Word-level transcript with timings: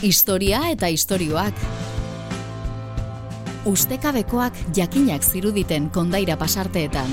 Historia 0.00 0.62
eta 0.72 0.88
istorioak. 0.88 1.58
Ustekabekoak 3.68 4.56
jakinak 4.72 5.20
ziruditen 5.20 5.90
kondaira 5.92 6.38
pasarteetan. 6.40 7.10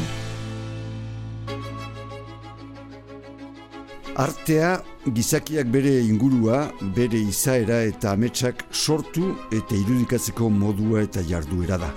Artea, 4.15 4.69
gizakiak 5.03 5.67
bere 5.67 5.97
ingurua, 5.99 6.61
bere 6.95 7.19
izaera 7.19 7.81
eta 7.89 8.15
ametsak 8.15 8.63
sortu 8.71 9.33
eta 9.51 9.75
irudikatzeko 9.75 10.47
modua 10.47 11.03
eta 11.03 11.25
jarduera 11.27 11.75
da. 11.83 11.91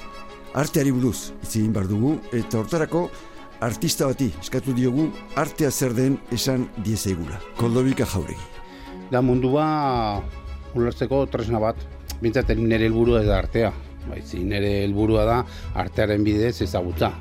Arteari 0.58 0.90
buruz, 0.90 1.30
itzegin 1.44 1.70
bar 1.72 1.86
dugu, 1.86 2.16
eta 2.34 2.58
hortarako, 2.58 3.06
artista 3.62 4.10
bati, 4.10 4.32
eskatu 4.42 4.74
diogu, 4.74 5.06
artea 5.38 5.70
zer 5.70 5.94
den 5.94 6.18
esan 6.34 6.66
diezaigula. 6.82 7.38
Koldobika 7.62 8.10
jauregi. 8.10 8.42
Da 9.10 9.22
mundua 9.22 9.70
ulertzeko 10.74 11.24
tresna 11.32 11.60
bat, 11.62 11.76
bintzaten 12.22 12.62
nire 12.68 12.88
helburua 12.88 13.22
ez 13.22 13.28
da 13.28 13.38
artea. 13.38 13.72
Baizi, 14.08 14.40
nire 14.44 14.80
helburua 14.84 15.26
da 15.28 15.42
artearen 15.82 16.24
bidez 16.24 16.60
ezagutza. 16.64 17.12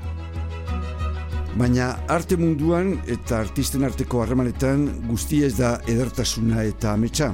Baina 1.60 1.90
arte 2.08 2.38
munduan 2.40 2.94
eta 3.10 3.40
artisten 3.44 3.84
arteko 3.84 4.22
harremanetan 4.24 4.86
guztia 5.10 5.50
ez 5.50 5.58
da 5.58 5.74
edertasuna 5.90 6.64
eta 6.64 6.94
ametsa. 6.94 7.34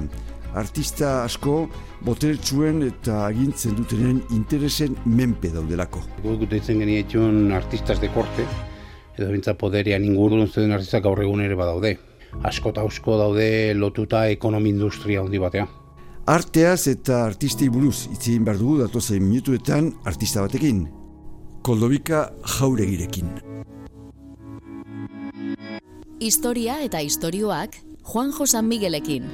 Artista 0.56 1.10
asko 1.22 1.68
boteretsuen 2.06 2.80
eta 2.86 3.26
agintzen 3.26 3.76
dutenen 3.76 4.22
interesen 4.32 4.96
menpe 5.04 5.52
daudelako. 5.52 6.00
Guk 6.24 6.46
deitzen 6.50 6.80
genietxun 6.80 7.52
artistas 7.54 8.00
de 8.00 8.08
korte, 8.14 8.48
edo 9.18 9.30
bintza 9.30 9.54
poderian 9.54 10.04
ingurun 10.04 10.48
zeden 10.48 10.72
artistak 10.72 11.04
gaur 11.04 11.20
egun 11.22 11.44
ere 11.44 11.54
badaude. 11.60 11.96
Asko 12.44 12.72
eta 12.72 12.82
asko 12.88 13.18
daude 13.20 13.74
lotuta 13.76 14.26
ekonomi 14.32 14.72
industria 14.72 15.22
handi 15.22 15.38
batea. 15.38 15.68
Arteaz 16.26 16.88
eta 16.90 17.20
artistei 17.22 17.68
buruz 17.70 18.08
itzegin 18.10 18.42
behar 18.46 18.56
dugu 18.58 18.80
datozen 18.80 19.22
minutuetan 19.22 19.92
artista 20.10 20.40
batekin. 20.42 20.80
Koldobika 21.62 22.24
jauregirekin. 22.56 23.28
Historia 26.18 26.80
eta 26.82 26.98
istorioak 26.98 27.76
Juanjo 28.10 28.46
San 28.46 28.66
Miguelekin. 28.66 29.28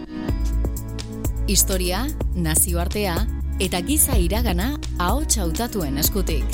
Historia, 1.48 2.02
nazioartea 2.34 3.14
eta 3.58 3.80
giza 3.88 4.18
iragana 4.20 4.74
ahots 4.98 5.38
hautatuen 5.38 5.96
eskutik. 5.96 6.44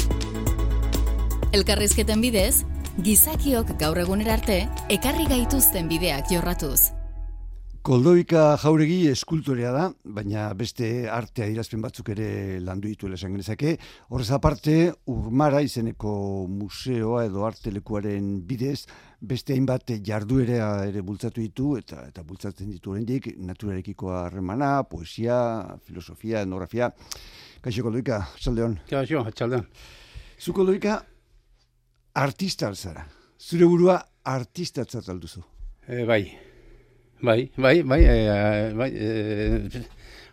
Elkarrizketen 1.50 2.22
bidez, 2.22 2.62
gizakiok 3.02 3.74
gaur 3.82 3.98
egunera 4.06 4.38
arte 4.38 4.60
ekarri 4.86 5.26
gaituzten 5.34 5.90
bideak 5.90 6.30
jorratuz. 6.30 6.97
Koldoika 7.88 8.58
jauregi 8.60 9.06
eskultorea 9.08 9.70
da, 9.72 9.84
baina 10.12 10.42
beste 10.52 11.08
artea 11.08 11.46
irazpen 11.48 11.80
batzuk 11.80 12.10
ere 12.12 12.58
landu 12.60 12.90
dituela 12.90 13.16
esan 13.16 13.32
genezake. 13.32 13.70
Horrez 14.12 14.26
aparte, 14.36 14.74
Urmara 15.08 15.62
izeneko 15.64 16.10
museoa 16.52 17.22
edo 17.24 17.46
artelekuaren 17.48 18.26
bidez, 18.50 18.82
beste 19.30 19.54
hainbat 19.56 19.94
jarduerea 20.04 20.66
ere 20.90 21.00
bultzatu 21.00 21.40
ditu 21.40 21.70
eta 21.78 22.02
eta 22.10 22.26
bultzatzen 22.28 22.68
ditu 22.74 22.92
oraindik 22.92 23.30
naturarekiko 23.40 24.12
harremana, 24.18 24.82
poesia, 24.90 25.38
filosofia, 25.86 26.42
etnografia. 26.44 26.90
Kaixo 27.64 27.86
Koldoika, 27.86 28.18
txaldeon. 28.36 28.74
Kaixo, 28.90 29.22
txaldeon. 29.32 29.64
Zu 30.36 30.52
Koldoika 30.52 30.98
artista 32.26 32.68
alzara. 32.68 33.06
Zure 33.40 33.64
burua 33.64 33.96
artistatzat 34.36 35.08
alduzu. 35.08 35.40
E, 35.88 36.04
bai, 36.04 36.20
Bai, 37.20 37.50
bai, 37.56 37.82
bai, 37.82 38.04
e, 38.04 38.72
bai, 38.78 38.92
e, 38.94 39.82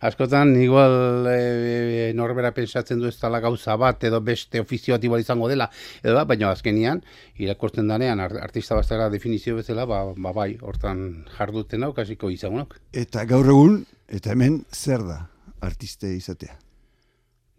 askotan 0.06 0.56
igual 0.62 1.26
e, 1.26 2.12
norbera 2.14 2.52
pensatzen 2.54 3.00
du 3.02 3.08
ez 3.10 3.16
dela 3.18 3.40
gauza 3.42 3.74
bat 3.76 4.04
edo 4.06 4.20
beste 4.22 4.62
ofizio 4.62 5.00
bat 5.00 5.20
izango 5.20 5.50
dela, 5.50 5.70
edo 6.04 6.14
ba, 6.14 6.26
baina 6.30 6.52
azkenian, 6.52 7.02
irakortzen 7.42 7.88
danean 7.88 8.20
artista 8.20 8.76
bastara 8.76 9.10
definizio 9.10 9.56
bezala, 9.56 9.86
ba, 9.86 10.04
ba 10.14 10.32
bai, 10.32 10.58
hortan 10.62 11.26
jarduten 11.38 11.84
hau, 11.84 11.94
kasiko 11.94 12.30
izango 12.30 12.68
Eta 12.94 13.26
gaur 13.26 13.50
egun, 13.50 13.86
eta 14.08 14.32
hemen 14.32 14.64
zer 14.72 15.02
da 15.02 15.26
artiste 15.62 16.14
izatea? 16.14 16.54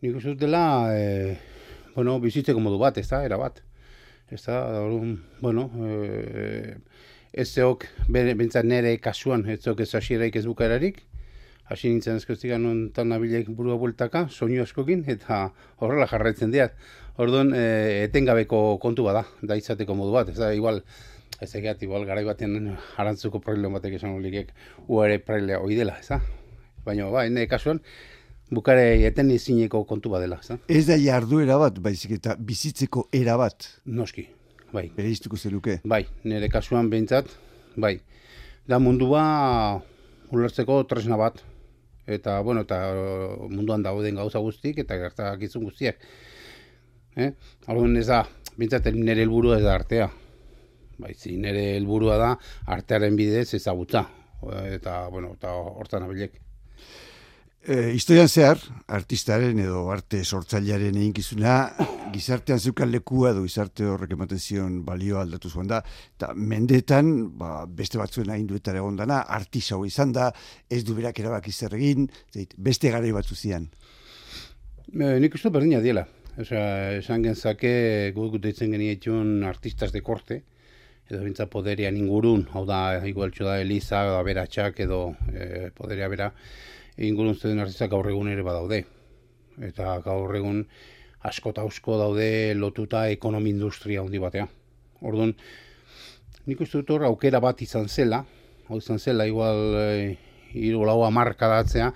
Nik 0.03 0.17
uste 0.21 0.37
dela, 0.39 0.95
e, 0.95 1.37
bueno, 1.97 2.21
bizitzeko 2.21 2.61
modu 2.61 2.79
bat, 2.79 2.99
ez 2.99 3.09
da, 3.09 3.25
era 3.25 3.37
bat. 3.37 3.59
Ez 4.31 4.45
da, 4.45 4.63
bueno, 5.41 5.71
e, 5.83 6.77
ez 7.37 7.51
zeok, 7.53 7.85
bentsat 8.09 8.65
nire 8.65 8.97
kasuan, 9.03 9.45
ez 9.53 9.61
zeok 9.61 9.83
ez 9.85 9.93
hasieraik 9.99 10.37
ez 10.41 10.47
bukararik, 10.49 11.03
hasi 11.69 11.91
nintzen 11.91 12.21
ezkoztik 12.21 12.55
anon 12.57 12.87
tan 12.95 13.11
nabilek 13.11 13.51
burua 13.59 13.77
bultaka, 13.81 14.27
soinu 14.31 14.63
askokin, 14.63 15.03
eta 15.11 15.51
horrela 15.83 16.07
jarraitzen 16.11 16.55
diat. 16.55 16.77
Orduan, 17.21 17.53
e, 17.57 18.05
etengabeko 18.07 18.79
kontu 18.81 19.07
bada, 19.09 19.25
da 19.43 19.57
izateko 19.59 19.97
modu 19.99 20.15
bat, 20.15 20.31
ez 20.33 20.39
da, 20.39 20.53
igual, 20.57 20.83
ez 21.43 21.51
egiat, 21.59 21.83
igual, 21.85 22.07
gara 22.09 22.23
batean 22.25 22.77
arantzuko 22.97 23.41
problema 23.45 23.81
batek 23.81 23.99
esan 23.99 24.17
olikek, 24.17 24.53
uare 24.89 25.19
prailea 25.25 25.61
hoi 25.61 25.77
dela, 25.79 25.99
ez 26.01 26.09
da? 26.13 26.21
Baina, 26.87 27.11
ba, 27.11 27.27
nire 27.29 27.51
kasuan, 27.51 27.83
bukare 28.53 28.87
eten 29.09 29.33
izineko 29.35 29.83
kontu 29.91 30.13
badela, 30.15 30.39
ez 30.41 30.55
da? 30.55 30.61
Ez 30.71 30.87
da 30.89 31.01
jarduera 31.03 31.59
bat, 31.61 31.83
baizik 31.83 32.17
eta 32.21 32.39
bizitzeko 32.39 33.09
era 33.17 33.37
bat. 33.41 33.73
Noski, 33.91 34.29
bai. 34.73 34.87
Bereiztuko 34.97 35.37
zeluke. 35.37 35.81
Bai, 35.85 36.05
nire 36.25 36.49
kasuan 36.53 36.91
behintzat, 36.91 37.31
bai. 37.77 37.99
Da 38.67 38.79
mundua 38.83 39.23
ulertzeko 40.35 40.83
tresna 40.91 41.19
bat. 41.21 41.43
Eta, 42.07 42.39
bueno, 42.47 42.63
eta 42.63 42.79
munduan 43.51 43.83
dauden 43.83 44.19
gauza 44.21 44.39
guztik, 44.39 44.79
eta 44.85 44.99
gertak 45.01 45.43
izun 45.43 45.67
guztiak. 45.67 45.99
Eh? 47.17 47.33
Algun 47.67 47.97
ez 47.99 48.07
da, 48.07 48.23
bintzat 48.57 48.87
nire 48.95 49.25
helburua 49.25 49.59
ez 49.59 49.65
da 49.67 49.75
artea. 49.75 50.09
Bai, 51.03 51.13
zi, 51.15 51.37
nire 51.37 51.73
helburua 51.77 52.17
da 52.21 52.33
artearen 52.77 53.19
bidez 53.19 53.49
ezagutza. 53.59 54.07
Eta, 54.71 55.07
bueno, 55.11 55.35
eta 55.35 55.53
hortan 55.53 56.07
abilek. 56.07 56.46
E, 57.67 57.91
historian 57.91 58.29
zehar, 58.31 58.61
artistaren 58.95 59.59
edo 59.59 59.81
arte 59.91 60.21
sortzailearen 60.23 60.95
eginkizuna, 61.01 61.55
gizartean 62.15 62.61
zeukan 62.63 62.93
lekua 62.93 63.33
edo 63.33 63.41
gizarte 63.43 63.89
horrek 63.91 64.13
ematen 64.15 64.39
zion 64.39 64.77
balio 64.87 65.19
aldatu 65.19 65.51
zuen 65.51 65.67
da, 65.73 65.81
eta 66.15 66.29
mendetan, 66.39 67.09
ba, 67.41 67.65
beste 67.67 67.99
batzuen 67.99 68.31
hain 68.31 68.45
duetara 68.47 68.79
egon 68.79 69.01
dana, 69.01 69.25
artisau 69.39 69.81
izan 69.89 70.13
da, 70.15 70.29
ez 70.71 70.85
du 70.87 70.95
berak 70.95 71.19
erabak 71.19 71.49
zer 71.51 71.75
egin, 71.75 72.07
zeit, 72.31 72.55
beste 72.55 72.95
gara 72.95 73.11
batzu 73.17 73.35
zian. 73.35 73.67
E, 74.95 75.19
nik 75.19 75.35
uste 75.35 75.51
berdina 75.51 75.83
diela. 75.83 76.07
Osa, 76.39 76.63
esan 77.01 77.27
genzake, 77.27 78.13
guk 78.15 78.39
deitzen 78.47 78.79
genietxun 78.79 79.43
artistas 79.43 79.91
de 79.91 80.05
korte, 80.07 80.39
edo 81.11 81.25
bintza 81.25 81.51
poderian 81.51 81.99
ingurun, 81.99 82.47
hau 82.55 82.63
da, 82.69 83.03
igualtxo 83.11 83.51
da 83.51 83.59
Eliza, 83.59 84.07
edo 84.07 84.23
aberatxak, 84.23 84.79
edo 84.87 85.03
e, 85.35 85.73
poderia 85.75 86.07
bera, 86.15 86.31
ingurun 86.99 87.37
zeden 87.37 87.61
artistak 87.61 87.91
gaur 87.91 88.09
egun 88.11 88.29
ere 88.33 88.43
badaude. 88.47 88.85
Eta 89.63 89.99
gaur 90.05 90.35
egun 90.37 90.65
asko 91.27 91.53
eta 91.53 91.65
asko 91.67 91.99
daude 91.99 92.29
lotuta 92.55 93.07
ekonomi 93.13 93.51
industria 93.51 94.03
handi 94.03 94.21
batea. 94.23 94.47
Orduan, 95.07 95.35
nik 96.47 96.61
uste 96.63 96.83
dut 96.83 97.05
aukera 97.09 97.41
bat 97.43 97.61
izan 97.63 97.89
zela, 97.89 98.23
hau 98.69 98.79
izan 98.79 98.99
zela, 98.99 99.27
igual 99.27 99.59
e, 99.81 99.89
iru 100.55 100.85
lau 100.87 101.03
amarka 101.05 101.49
datzea, 101.51 101.91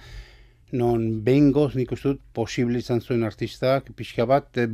non 0.73 1.07
behingoz 1.27 1.75
nik 1.79 1.93
uste 1.95 2.13
dut 2.13 2.21
posible 2.37 2.79
izan 2.79 3.01
zuen 3.01 3.25
artistak, 3.27 3.91
pixka 3.97 4.27
bat, 4.29 4.51
e, 4.59 4.67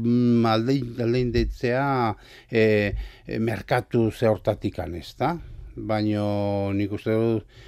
aldein, 0.50 0.96
aldein 1.04 1.30
detzea 1.34 1.86
e, 2.50 2.64
e, 3.26 3.38
merkatu 3.38 4.10
zehortatikan, 4.10 4.96
ez 4.98 5.14
da? 5.20 5.36
Baina 5.76 6.26
nik 6.72 6.92
uste 6.96 7.14
dut, 7.14 7.64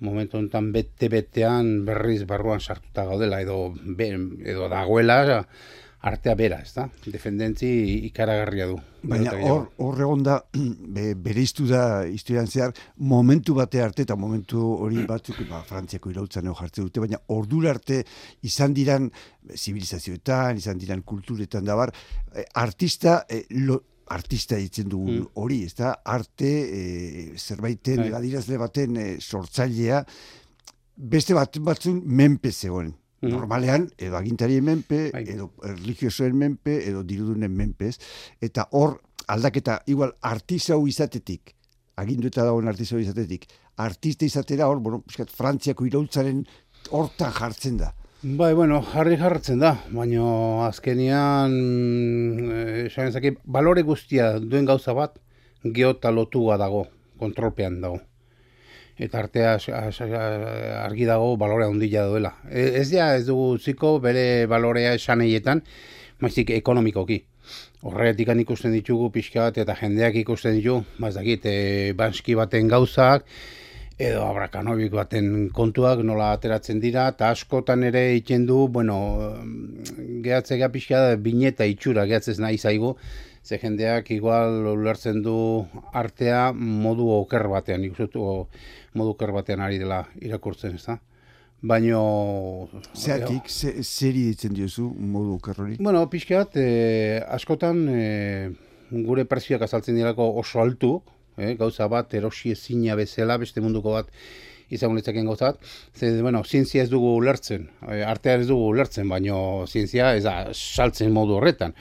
momentu 0.00 0.38
honetan 0.38 0.70
bete-betean 0.72 1.84
berriz 1.88 2.22
barruan 2.26 2.60
sartuta 2.60 3.04
gaudela 3.08 3.40
edo 3.42 3.74
edo 3.98 4.68
dagoela 4.68 5.46
artea 6.00 6.34
bera, 6.38 6.60
ez 6.62 6.72
da? 6.76 6.84
Defendentzi 7.10 7.68
ikaragarria 8.06 8.68
du. 8.70 8.76
Baina 9.08 9.32
hor, 9.42 9.64
hor 9.82 10.00
egon 10.04 10.22
da, 10.26 10.38
be, 10.96 11.12
bere 11.18 11.44
da 11.68 11.82
historian 12.06 12.46
zehar, 12.46 12.72
momentu 12.96 13.54
bate 13.54 13.82
arte 13.82 14.02
eta 14.02 14.16
momentu 14.16 14.62
hori 14.62 15.04
batzuk, 15.12 15.42
ba, 15.50 15.62
frantziako 15.66 16.10
irautzan 16.14 16.46
eo 16.46 16.54
jartzen 16.54 16.86
dute, 16.86 17.00
baina 17.00 17.18
ordura 17.34 17.70
arte 17.70 18.04
izan 18.42 18.74
diran 18.74 19.10
zibilizazioetan, 19.54 20.58
izan 20.58 20.78
diran 20.78 21.02
kulturetan 21.02 21.64
da 21.64 21.74
bar, 21.74 21.94
eh, 22.34 22.46
artista, 22.54 23.24
eh, 23.28 23.44
lo, 23.50 23.82
artista 24.10 24.56
ditzen 24.56 24.88
dugu 24.88 25.10
mm. 25.10 25.26
hori, 25.40 25.62
ez 25.66 25.74
da, 25.78 25.92
arte, 26.04 26.48
e, 26.48 26.80
zerbaiten. 27.36 28.04
Bai. 28.04 28.12
adirazle 28.20 28.58
baten 28.60 28.96
e, 28.96 29.08
sortzailea, 29.20 30.02
beste 30.96 31.36
bat 31.36 31.60
batzun 31.64 32.00
menpe 32.04 32.52
zegoen. 32.52 32.94
Mm. 33.20 33.32
Normalean, 33.34 33.88
edo 33.98 34.16
agintarien 34.18 34.64
menpe. 34.64 35.08
Bai. 35.14 35.24
edo 35.34 35.52
religiosoen 35.62 36.36
menpe, 36.38 36.80
edo 36.88 37.04
dirudunen 37.06 37.54
menpez, 37.54 37.96
eta 38.40 38.68
hor, 38.72 39.00
aldaketa, 39.28 39.82
igual, 39.86 40.14
artista 40.22 40.78
izatetik, 40.78 41.54
agindu 41.98 42.30
eta 42.30 42.46
dagoen 42.46 42.68
artista 42.70 42.98
izatetik, 42.98 43.48
artista 43.78 44.26
izatera 44.26 44.68
hor, 44.68 44.80
bueno, 44.82 45.02
Frantziako 45.08 45.86
iraultzaren 45.86 46.44
hortan 46.90 47.32
jartzen 47.34 47.78
da. 47.82 47.92
Bai, 48.20 48.52
bueno, 48.52 48.80
jarri 48.82 49.14
jartzen 49.14 49.60
da, 49.62 49.76
baina 49.94 50.66
azkenian, 50.66 51.52
mm, 51.54 52.86
esan 52.88 53.12
ezake, 53.12 53.36
balore 53.44 53.84
guztia 53.86 54.40
duen 54.42 54.64
gauza 54.66 54.90
bat, 54.92 55.20
geota 55.62 56.10
lotua 56.10 56.56
dago, 56.58 56.88
kontrolpean 57.20 57.76
dago. 57.80 58.00
Eta 58.98 59.20
artea 59.20 59.52
argi 60.80 61.06
dago 61.06 61.36
balorea 61.36 61.68
ondila 61.70 62.08
duela. 62.10 62.32
E, 62.50 62.80
ez 62.80 62.90
ja, 62.90 63.14
ez 63.14 63.24
dugu 63.28 63.56
ziko 63.58 64.00
bere 64.00 64.46
balorea 64.50 64.96
esaneietan, 64.98 65.62
maizik 66.18 66.50
ekonomikoki. 66.50 67.20
Horretik 67.86 68.34
ikusten 68.34 68.72
ditugu 68.72 69.12
pixka 69.12 69.46
bat 69.46 69.58
eta 69.58 69.78
jendeak 69.78 70.16
ikusten 70.16 70.58
ditu, 70.58 70.82
bazakit, 70.98 71.46
e, 71.46 71.92
banski 71.94 72.34
baten 72.34 72.66
gauzak, 72.66 73.22
edo 73.98 74.22
abrakanobik 74.22 74.92
baten 74.94 75.48
kontuak 75.54 76.04
nola 76.06 76.30
ateratzen 76.36 76.78
dira, 76.80 77.08
eta 77.10 77.32
askotan 77.34 77.82
ere 77.88 78.04
egiten 78.12 78.46
du, 78.46 78.60
bueno, 78.70 78.98
gehatzea 80.22 80.70
pixka 80.70 81.00
da, 81.02 81.16
bineta 81.18 81.66
itxura 81.66 82.06
gehatzez 82.06 82.38
nahi 82.38 82.58
zaigu, 82.58 82.94
ze 83.42 83.58
jendeak 83.58 84.10
igual 84.14 84.70
ulertzen 84.74 85.22
du 85.24 85.34
artea 85.92 86.52
modu 86.52 87.08
oker 87.16 87.48
batean, 87.50 87.84
ikustu 87.90 88.22
modu 88.94 89.16
oker 89.16 89.34
batean 89.34 89.66
ari 89.66 89.82
dela 89.82 90.04
irakurtzen, 90.22 90.78
ez 90.78 90.84
da? 90.86 90.98
Baino... 91.58 92.68
Zeatik, 92.94 93.48
zeri 93.50 94.28
ditzen 94.28 94.54
diozu 94.54 94.92
modu 94.94 95.40
oker 95.40 95.58
hori? 95.58 95.78
Bueno, 95.82 96.04
pixka 96.12 96.44
bat, 96.44 96.58
eh, 96.62 97.18
askotan 97.34 97.82
eh, 97.90 98.50
gure 98.92 99.26
prezioak 99.26 99.66
azaltzen 99.66 99.98
dirako 99.98 100.30
oso 100.38 100.62
altu, 100.62 101.00
eh, 101.38 101.54
gauza 101.58 101.88
bat 101.88 102.14
erosi 102.14 102.52
ezina 102.52 102.96
bezala 102.98 103.38
beste 103.38 103.62
munduko 103.64 103.94
bat 103.96 104.12
izango 104.70 104.98
litzaken 104.98 105.26
gauza 105.26 105.52
bat. 105.52 105.66
Ze, 105.96 106.12
bueno, 106.22 106.42
zientzia 106.44 106.84
ez 106.84 106.90
dugu 106.90 107.14
ulertzen, 107.16 107.68
eh, 107.88 108.02
artea 108.04 108.38
ez 108.42 108.46
dugu 108.48 108.68
ulertzen, 108.74 109.08
baino 109.08 109.66
zientzia 109.66 110.14
ez 110.16 110.24
da 110.24 110.38
saltzen 110.52 111.12
modu 111.12 111.38
horretan. 111.38 111.74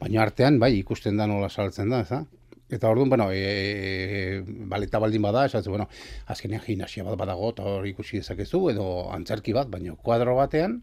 Baina 0.00 0.22
artean, 0.22 0.58
bai, 0.58 0.74
ikusten 0.78 1.16
da 1.16 1.28
nola 1.30 1.50
saltzen 1.50 1.92
da, 1.92 2.02
ez 2.02 2.24
Eta 2.72 2.88
orduan, 2.88 3.10
bueno, 3.10 3.26
e, 3.30 3.40
e, 3.40 4.42
baleta 4.70 4.98
baldin 4.98 5.20
bada, 5.20 5.44
esatzu, 5.44 5.68
bueno, 5.74 5.90
azkenean 6.32 6.62
gimnasia 6.64 7.04
bat 7.04 7.18
badago, 7.20 7.50
eta 7.52 7.66
hori 7.68 7.90
ikusi 7.92 8.22
dezakezu, 8.22 8.62
edo 8.70 8.86
antzerki 9.12 9.52
bat, 9.52 9.68
baina 9.68 9.92
kuadro 9.92 10.38
batean, 10.38 10.78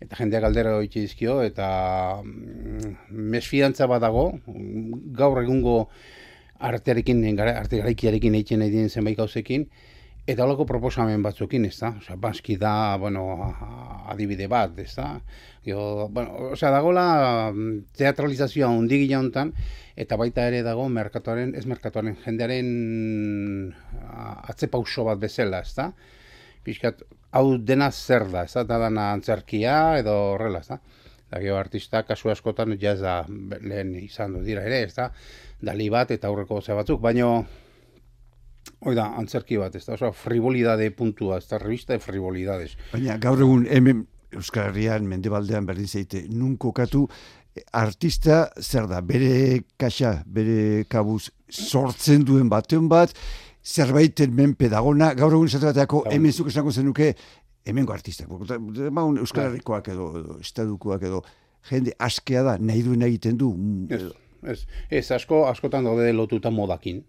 eta 0.00 0.16
jendeak 0.16 0.46
aldera 0.48 0.72
hori 0.78 0.88
dizkio, 0.94 1.42
eta 1.44 1.68
mm, 2.22 2.94
mesfiantza 3.34 3.84
badago, 3.90 4.24
gaur 5.20 5.42
egungo 5.42 5.76
artearekin, 6.60 7.22
arte 7.40 7.80
garaikiarekin 7.80 8.36
egiten 8.36 8.60
nahi 8.60 8.70
dien 8.72 8.90
zenbait 8.90 9.16
gauzekin, 9.16 9.66
eta 10.28 10.44
holako 10.44 10.66
proposamen 10.68 11.22
batzuekin, 11.24 11.64
ez 11.66 11.76
da? 11.80 11.94
Osea, 11.98 12.16
baski 12.20 12.56
da, 12.60 12.96
bueno, 13.00 13.24
adibide 14.12 14.48
bat, 14.50 14.76
ez 14.78 14.92
da? 14.94 15.08
Jo, 15.66 16.08
bueno, 16.12 16.52
osea, 16.54 16.70
dagola 16.72 17.04
mm, 17.52 17.94
teatralizazioa 17.98 18.70
undi 18.72 19.02
hontan 19.14 19.52
eta 19.96 20.16
baita 20.16 20.46
ere 20.48 20.62
dago 20.62 20.88
merkatuaren, 20.88 21.54
ez 21.56 21.66
merkatuaren, 21.66 22.16
jendearen 22.24 23.74
atze 24.48 24.68
pauso 24.68 25.04
bat 25.04 25.18
bezala, 25.20 25.60
ez 25.60 25.74
da? 25.76 25.90
Piskat, 26.64 27.02
hau 27.32 27.58
dena 27.58 27.90
zer 27.90 28.28
da, 28.30 28.44
ez? 28.44 28.52
Da 28.54 28.78
dana 28.78 29.10
antzerkia 29.14 29.98
edo 30.00 30.16
horrela, 30.34 30.60
ez 30.60 30.68
da? 30.68 30.80
Da, 31.30 31.38
artista, 31.54 32.02
kasu 32.02 32.30
askotan, 32.32 32.74
jazda 32.80 33.24
lehen 33.62 33.94
izan 34.00 34.34
du 34.34 34.42
dira 34.42 34.64
ere, 34.66 34.82
ez 34.88 34.94
da? 34.96 35.10
dali 35.60 35.90
bat 35.92 36.10
eta 36.10 36.28
aurreko 36.28 36.60
ze 36.60 36.76
batzuk, 36.76 37.00
baino 37.00 37.44
hoi 38.80 38.94
da, 38.96 39.10
antzerki 39.20 39.58
bat, 39.60 39.74
ez 39.76 39.84
da, 39.84 39.96
oso 39.96 40.12
frivolidade 40.16 40.90
puntua, 40.96 41.38
ez 41.38 41.48
da, 41.50 41.60
revista 41.60 41.94
de 41.94 42.00
frivolidades. 42.00 42.76
Baina 42.94 43.18
gaur 43.20 43.40
egun 43.44 43.66
hemen 43.70 44.06
Euskal 44.30 44.70
Herrian, 44.70 45.08
Mendebaldean 45.10 45.66
berdin 45.66 45.88
zeite, 45.90 46.22
nun 46.30 46.54
kokatu, 46.60 47.06
artista 47.74 48.44
zer 48.62 48.86
da, 48.88 49.00
bere 49.02 49.64
kaxa, 49.80 50.20
bere 50.26 50.84
kabuz 50.88 51.32
sortzen 51.50 52.24
duen 52.24 52.48
batean 52.48 52.86
bat, 52.88 53.14
zerbaiten 53.60 54.32
men 54.32 54.54
pedagona, 54.56 55.10
gaur 55.18 55.34
egun 55.34 55.50
esatu 55.50 55.68
bateako, 55.68 56.04
hemen 56.14 56.32
zuk 56.32 56.48
esango 56.52 56.72
zenuke, 56.72 57.10
hemengo 57.64 57.92
artista, 57.92 58.24
Euskal 58.24 58.90
bai. 58.96 59.44
Herrikoak 59.50 59.92
edo, 59.92 60.08
estadukoak 60.40 61.02
edo, 61.08 61.22
jende 61.70 61.94
askea 61.98 62.42
da, 62.42 62.58
nahi 62.58 62.82
duen 62.86 63.02
egiten 63.06 63.38
du. 63.38 63.54
Ez 63.90 64.04
ez, 64.46 64.66
ez 64.90 65.10
asko, 65.12 65.44
askotan 65.48 65.84
daude 65.84 66.12
lotuta 66.12 66.50
modakin. 66.50 67.02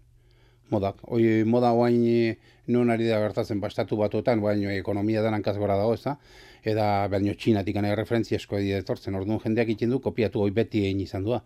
Modak, 0.72 1.02
oi 1.12 1.44
moda 1.44 1.72
guain 1.76 2.36
non 2.72 2.90
ari 2.90 3.08
da 3.08 3.18
gertatzen 3.20 3.60
bastatu 3.60 3.98
batuetan, 4.00 4.40
baina 4.40 4.72
ekonomia 4.72 5.22
da 5.22 5.32
hankaz 5.34 5.58
gora 5.60 5.76
dago, 5.76 5.94
ez 5.94 6.02
da? 6.04 6.16
Eda, 6.64 7.08
baino 7.12 7.34
txinatik 7.34 7.76
anai 7.76 7.94
referentzia 7.98 8.38
esko 8.40 8.56
edo 8.58 8.78
etortzen, 8.80 9.14
orduan 9.18 9.42
jendeak 9.42 9.74
itzen 9.74 9.92
du, 9.92 10.00
kopiatu 10.00 10.40
hoi 10.40 10.50
beti 10.50 10.86
egin 10.86 11.02
izan 11.04 11.26
du. 11.26 11.36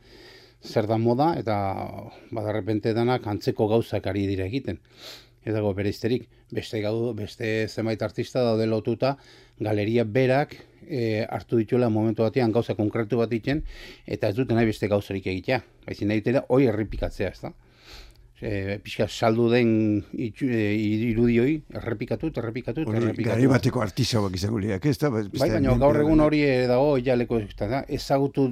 Zer 0.62 0.86
da 0.86 0.98
moda, 0.98 1.32
eta 1.38 1.56
badarrepente 2.34 2.94
danak 2.94 3.26
antzeko 3.26 3.66
gauzak 3.68 4.06
ari 4.06 4.26
dira 4.30 4.46
egiten. 4.46 4.78
Ez 5.46 5.54
dago 5.54 5.70
bere 5.78 5.92
izterik, 5.94 6.24
beste, 6.50 6.80
gau, 6.82 7.12
beste 7.14 7.68
zenbait 7.70 8.00
artista 8.02 8.42
daude 8.42 8.66
lotuta, 8.66 9.12
galeria 9.62 10.02
berak 10.02 10.56
e, 10.88 11.22
hartu 11.22 11.60
dituela 11.60 11.88
momentu 11.88 12.24
batean 12.26 12.50
gauza 12.52 12.74
konkretu 12.74 13.20
bat 13.20 13.30
ditzen, 13.30 13.62
eta 14.06 14.32
ez 14.32 14.36
dute 14.38 14.56
nahi 14.56 14.66
beste 14.66 14.90
gauzarik 14.90 15.28
egitea. 15.30 15.60
Baizi 15.86 16.08
nahi 16.08 16.24
dutela, 16.24 16.42
hoi 16.50 16.66
errepikatzea, 16.72 17.30
ez 17.30 17.40
da? 17.44 17.52
E, 18.36 18.76
pixka 18.84 19.06
saldu 19.08 19.46
den 19.48 19.70
itxu, 20.26 20.50
e, 20.50 20.66
irudioi, 21.12 21.54
errepikatu, 21.78 22.32
errepikatu, 22.42 22.82
errepikatu. 22.84 23.30
Gari 23.30 23.48
bateko 23.54 23.86
artisauak 23.86 24.34
izango 24.36 24.60
liak, 24.60 24.84
ez 24.90 24.98
da? 25.00 25.14
Bai, 25.14 25.24
baina 25.38 25.78
gaur 25.80 26.02
egun 26.02 26.26
hori 26.26 26.42
dago, 26.68 26.96
jaleko, 27.06 27.40
ezagutu 27.86 28.50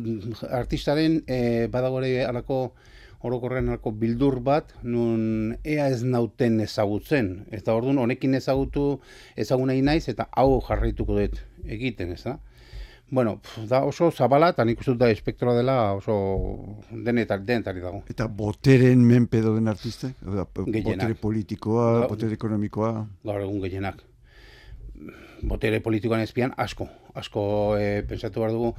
artistaren, 0.62 1.20
e, 1.26 1.66
badagore 1.74 2.16
alako, 2.24 2.68
orokorren 3.24 3.70
alako 3.72 3.92
bildur 3.96 4.38
bat, 4.44 4.74
nun 4.84 5.54
ea 5.64 5.88
ez 5.88 6.02
nauten 6.04 6.60
ezagutzen. 6.64 7.30
Eta 7.56 7.74
orduan 7.76 7.98
honekin 8.02 8.36
ezagutu 8.36 8.98
ezagunei 9.40 9.80
naiz, 9.82 10.04
eta 10.12 10.28
hau 10.36 10.60
jarraituko 10.66 11.16
dut 11.18 11.40
egiten, 11.64 12.12
ez 12.12 12.22
da? 12.26 12.38
Bueno, 13.14 13.38
da 13.68 13.82
oso 13.84 14.10
zabala, 14.10 14.48
eta 14.52 14.64
nik 14.64 14.80
da 14.98 15.10
espektroa 15.12 15.54
dela 15.54 15.76
oso 15.94 16.14
denetar, 16.90 17.44
denetari 17.44 17.80
dago. 17.80 18.02
Eta 18.10 18.26
boteren 18.26 19.04
menpe 19.04 19.42
den 19.44 19.68
artista? 19.68 20.10
Botere 20.24 21.14
politikoa, 21.14 22.08
botere 22.08 22.34
ekonomikoa? 22.34 22.92
Gaur 23.24 23.44
egun 23.44 23.60
gehienak. 23.64 24.02
Botere 25.44 25.80
politikoan 25.84 26.24
ezpian, 26.24 26.52
asko. 26.56 26.88
Asko 27.14 27.44
e, 27.78 28.02
pensatu 28.08 28.40
behar 28.40 28.56
dugu, 28.56 28.72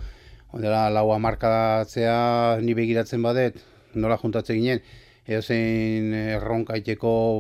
ondela 0.52 0.90
laua 0.90 1.20
markadatzea 1.22 2.18
ni 2.66 2.74
begiratzen 2.74 3.24
badet, 3.24 3.62
nola 3.96 4.18
juntatze 4.22 4.56
ginen, 4.58 4.82
edo 5.26 5.42
zein 5.42 6.14
erronka 6.14 6.76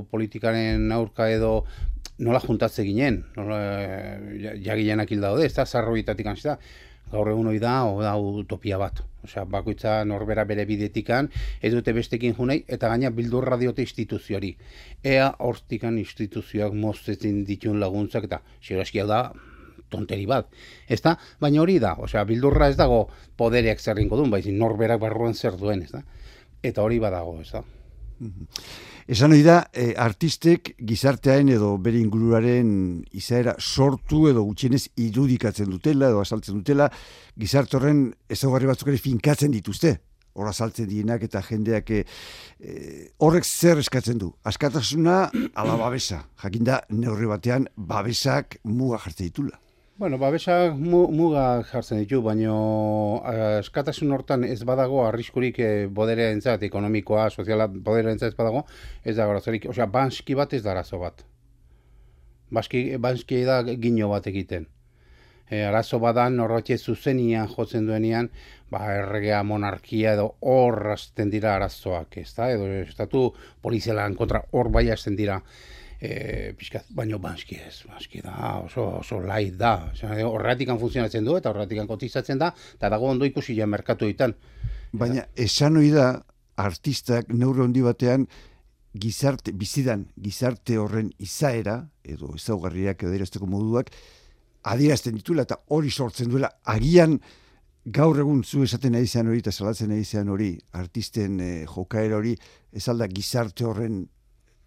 politikaren 0.09 0.91
aurka 0.91 1.29
edo 1.29 1.65
nola 2.17 2.39
juntatze 2.39 2.83
ginen, 2.83 3.24
nola, 3.35 3.59
jagilenak 4.63 5.12
hil 5.12 5.21
daude, 5.21 5.45
ez 5.45 5.53
da, 5.53 5.65
zarroitatik 5.65 6.27
anzita, 6.27 6.57
gaur 7.12 7.29
egun 7.29 7.47
hori 7.51 7.59
da, 7.59 7.83
o 7.85 8.01
da 8.01 8.15
utopia 8.17 8.79
bat. 8.81 9.03
Osea, 9.25 9.43
bakoitza 9.50 10.03
norbera 10.05 10.45
bere 10.45 10.65
bidetikan, 10.69 11.29
ez 11.62 11.74
dute 11.74 11.93
bestekin 11.93 12.35
junei, 12.38 12.63
eta 12.67 12.89
gaina 12.91 13.09
bildurra 13.09 13.57
diote 13.57 13.81
instituzioari. 13.81 14.53
Ea 15.03 15.31
hortikan 15.39 15.97
instituzioak 15.97 16.74
moztetzen 16.77 17.43
ditun 17.45 17.79
laguntzak, 17.81 18.29
eta 18.29 18.41
xerazkia 18.62 19.05
da, 19.09 19.21
tonteri 19.89 20.25
bat. 20.29 20.47
Ez 20.89 21.01
da, 21.01 21.15
baina 21.41 21.62
hori 21.62 21.79
da, 21.81 21.95
osea, 22.01 22.24
bildurra 22.25 22.69
ez 22.69 22.77
dago 22.77 23.07
podereak 23.38 23.81
zerrinko 23.81 24.17
duen, 24.21 24.31
baizik 24.33 24.55
norberak 24.57 25.01
barruan 25.01 25.35
zer 25.35 25.57
duen, 25.59 25.83
ez 25.85 25.91
da 25.91 26.05
eta 26.72 26.84
hori 26.84 27.00
badago, 27.00 27.39
ez 27.41 27.51
da. 27.51 27.63
Mhm. 28.19 28.48
Esan 29.07 29.36
hori 29.36 29.43
da, 29.45 29.60
e, 29.74 29.91
artistek 30.01 30.72
gizartearen 30.81 31.51
edo 31.53 31.75
bere 31.77 32.00
ingururaren 32.01 32.69
izaera 33.13 33.53
sortu 33.60 34.24
edo 34.31 34.41
gutxienez 34.48 34.88
irudikatzen 34.98 35.69
dutela 35.69 36.10
edo 36.10 36.24
asaltzen 36.24 36.57
dutela, 36.57 36.89
gizarte 37.38 37.77
horren 37.77 38.07
ezaugarri 38.29 38.72
batzuk 38.72 38.89
ere 38.89 39.01
finkatzen 39.01 39.53
dituzte. 39.53 40.00
Hora 40.36 40.51
saltzen 40.51 40.89
dienak 40.89 41.22
eta 41.24 41.39
jendeak 41.45 41.91
e, 41.95 42.01
horrek 43.24 43.45
zer 43.45 43.79
eskatzen 43.79 44.17
du. 44.19 44.34
Askatasuna 44.43 45.29
ala 45.53 45.77
babesa. 45.79 46.25
Jakinda 46.41 46.81
neurri 46.89 47.29
batean 47.29 47.69
babesak 47.77 48.57
muga 48.63 49.00
jartzen 49.05 49.29
ditula. 49.29 49.64
Bueno, 49.98 50.18
babesak 50.20 50.74
muga 50.75 51.44
jartzen 51.70 52.02
ditu, 52.02 52.18
baina 52.24 52.52
eh, 53.32 53.60
eskatasun 53.62 54.10
hortan 54.12 54.42
ez 54.44 54.58
badago 54.68 54.98
arriskurik 55.06 55.60
e, 55.64 55.70
boderea 55.88 56.34
entzat, 56.36 56.66
ekonomikoa, 56.68 57.30
soziala, 57.30 57.70
boderea 57.70 58.18
ez 58.28 58.34
badago, 58.36 58.66
ez 59.06 59.14
da 59.16 59.28
garazorik, 59.30 59.70
osea, 59.72 59.88
banski 59.94 60.36
bat 60.36 60.52
ez 60.52 60.60
da 60.66 60.74
arazo 60.74 61.00
bat. 61.00 61.24
Baski, 62.52 62.82
banski 63.06 63.40
da 63.48 63.62
gino 63.64 64.10
bat 64.12 64.28
egiten. 64.28 64.68
E, 65.48 65.64
arazo 65.64 66.02
badan, 66.04 66.36
norratxe 66.42 66.75
zuzenian 66.75 67.48
jotzen 67.56 67.88
duenian, 67.88 68.28
ba, 68.68 68.84
erregea 68.98 69.40
monarkia 69.48 70.18
edo 70.20 70.34
hor 70.42 70.82
dira 71.32 71.56
arazoak, 71.56 72.18
ez 72.18 72.34
da? 72.36 72.52
Edo 72.52 72.68
estatu 72.82 73.30
polizialan 73.64 74.20
kontra 74.20 74.44
hor 74.52 74.74
bai 74.75 74.90
dira 75.16 75.40
e, 76.05 76.53
pixkat, 76.57 76.88
baino 76.95 77.19
banski 77.19 77.57
ez, 77.59 77.83
banski 77.89 78.21
da, 78.24 78.35
oso, 78.63 78.85
oso 79.01 79.19
lait 79.24 79.55
da. 79.59 79.91
Horratikan 80.25 80.79
funtzionatzen 80.81 81.25
du 81.25 81.38
eta 81.39 81.51
horratikan 81.51 81.88
kotizatzen 81.89 82.41
da, 82.41 82.51
eta 82.77 82.91
dago 82.93 83.09
ondo 83.12 83.27
ikusi 83.27 83.57
ja 83.57 83.67
merkatu 83.67 84.09
ditan. 84.09 84.35
Baina 84.95 85.25
esan 85.35 85.77
hori 85.77 85.91
da, 85.95 86.09
artistak 86.55 87.31
neuro 87.33 87.65
handi 87.65 87.81
batean, 87.83 88.27
gizarte, 88.95 89.51
bizidan 89.51 90.05
gizarte 90.21 90.77
horren 90.79 91.09
izaera, 91.19 91.81
edo 92.03 92.31
ezaugarriak 92.35 93.03
edo 93.03 93.45
moduak, 93.45 93.91
adierazten 94.63 95.15
ditula 95.15 95.43
eta 95.43 95.59
hori 95.69 95.91
sortzen 95.91 96.29
duela, 96.29 96.50
agian 96.63 97.19
gaur 97.85 98.17
egun 98.19 98.43
zu 98.43 98.63
esaten 98.63 98.95
nahi 98.95 99.05
izan 99.05 99.27
hori 99.27 99.43
eta 99.43 99.51
salatzen 99.51 99.89
nahi 99.89 100.01
izan 100.01 100.29
hori, 100.29 100.55
artisten 100.74 101.39
e, 101.39 101.65
jokaera 101.69 102.17
hori, 102.17 102.33
ez 102.74 102.88
alda 102.89 103.07
gizarte 103.07 103.65
horren 103.65 104.05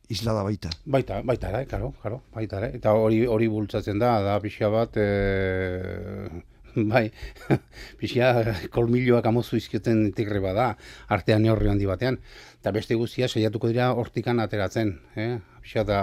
isla 0.08 0.32
da 0.32 0.42
baita. 0.42 0.70
Baita, 0.84 1.20
baita, 1.22 1.50
eh, 1.60 1.66
karo, 1.66 1.92
karo, 2.02 2.22
baita, 2.34 2.62
eh. 2.66 2.76
eta 2.78 2.94
hori 2.96 3.24
hori 3.26 3.48
bultzatzen 3.52 3.98
da, 4.00 4.18
da 4.24 4.38
pixia 4.40 4.70
bat, 4.72 4.96
e, 4.96 6.28
bai, 6.92 7.04
pixia 8.00 8.32
kolmilloak 8.72 9.28
amozu 9.28 9.60
izkioten 9.60 10.06
integre 10.06 10.40
bada, 10.44 10.70
artean 11.12 11.44
neurri 11.44 11.68
handi 11.68 11.88
batean, 11.90 12.18
eta 12.60 12.72
beste 12.72 12.96
guztia 12.96 13.28
saiatuko 13.28 13.68
dira 13.72 13.92
hortikan 13.92 14.40
ateratzen, 14.40 14.96
eh? 15.16 15.30
pixia 15.60 15.84
da 15.84 16.00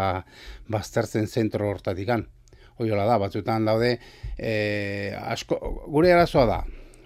baztertzen 0.70 1.28
zentro 1.28 1.70
hortatikan. 1.74 2.28
Oiola 2.84 3.06
da, 3.08 3.18
batzutan 3.18 3.66
daude, 3.66 3.94
e, 4.36 5.16
asko, 5.16 5.58
gure 5.88 6.12
arazoa 6.12 6.46
da, 6.50 6.64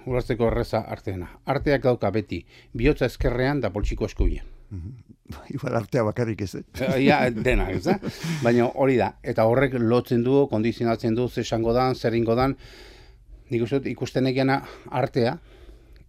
urazteko 0.09 0.49
erreza 0.49 0.81
arteena. 0.89 1.29
Arteak 1.45 1.85
dauka 1.85 2.09
beti, 2.11 2.41
bihotza 2.73 3.05
eskerrean 3.05 3.61
da 3.61 3.69
poltsiko 3.69 4.09
eskubian. 4.09 4.58
Igual 5.55 5.75
artea 5.75 6.03
bakarrik 6.03 6.41
ez, 6.41 6.55
eh? 6.55 6.63
Ia, 7.05 7.21
dena, 7.33 7.69
ez 7.73 7.83
da? 7.85 7.97
Baina 8.43 8.69
hori 8.69 8.97
da, 8.99 9.13
eta 9.23 9.45
horrek 9.49 9.77
lotzen 9.81 10.23
du, 10.25 10.45
kondizionatzen 10.51 11.17
du, 11.17 11.27
zesango 11.29 11.73
dan, 11.73 11.95
zer 11.95 12.17
ingo 12.17 12.35
dan, 12.37 12.55
nik 13.49 13.65
uste 13.65 13.81
ikusten 13.89 14.29
egiana 14.29 14.61
artea, 14.89 15.37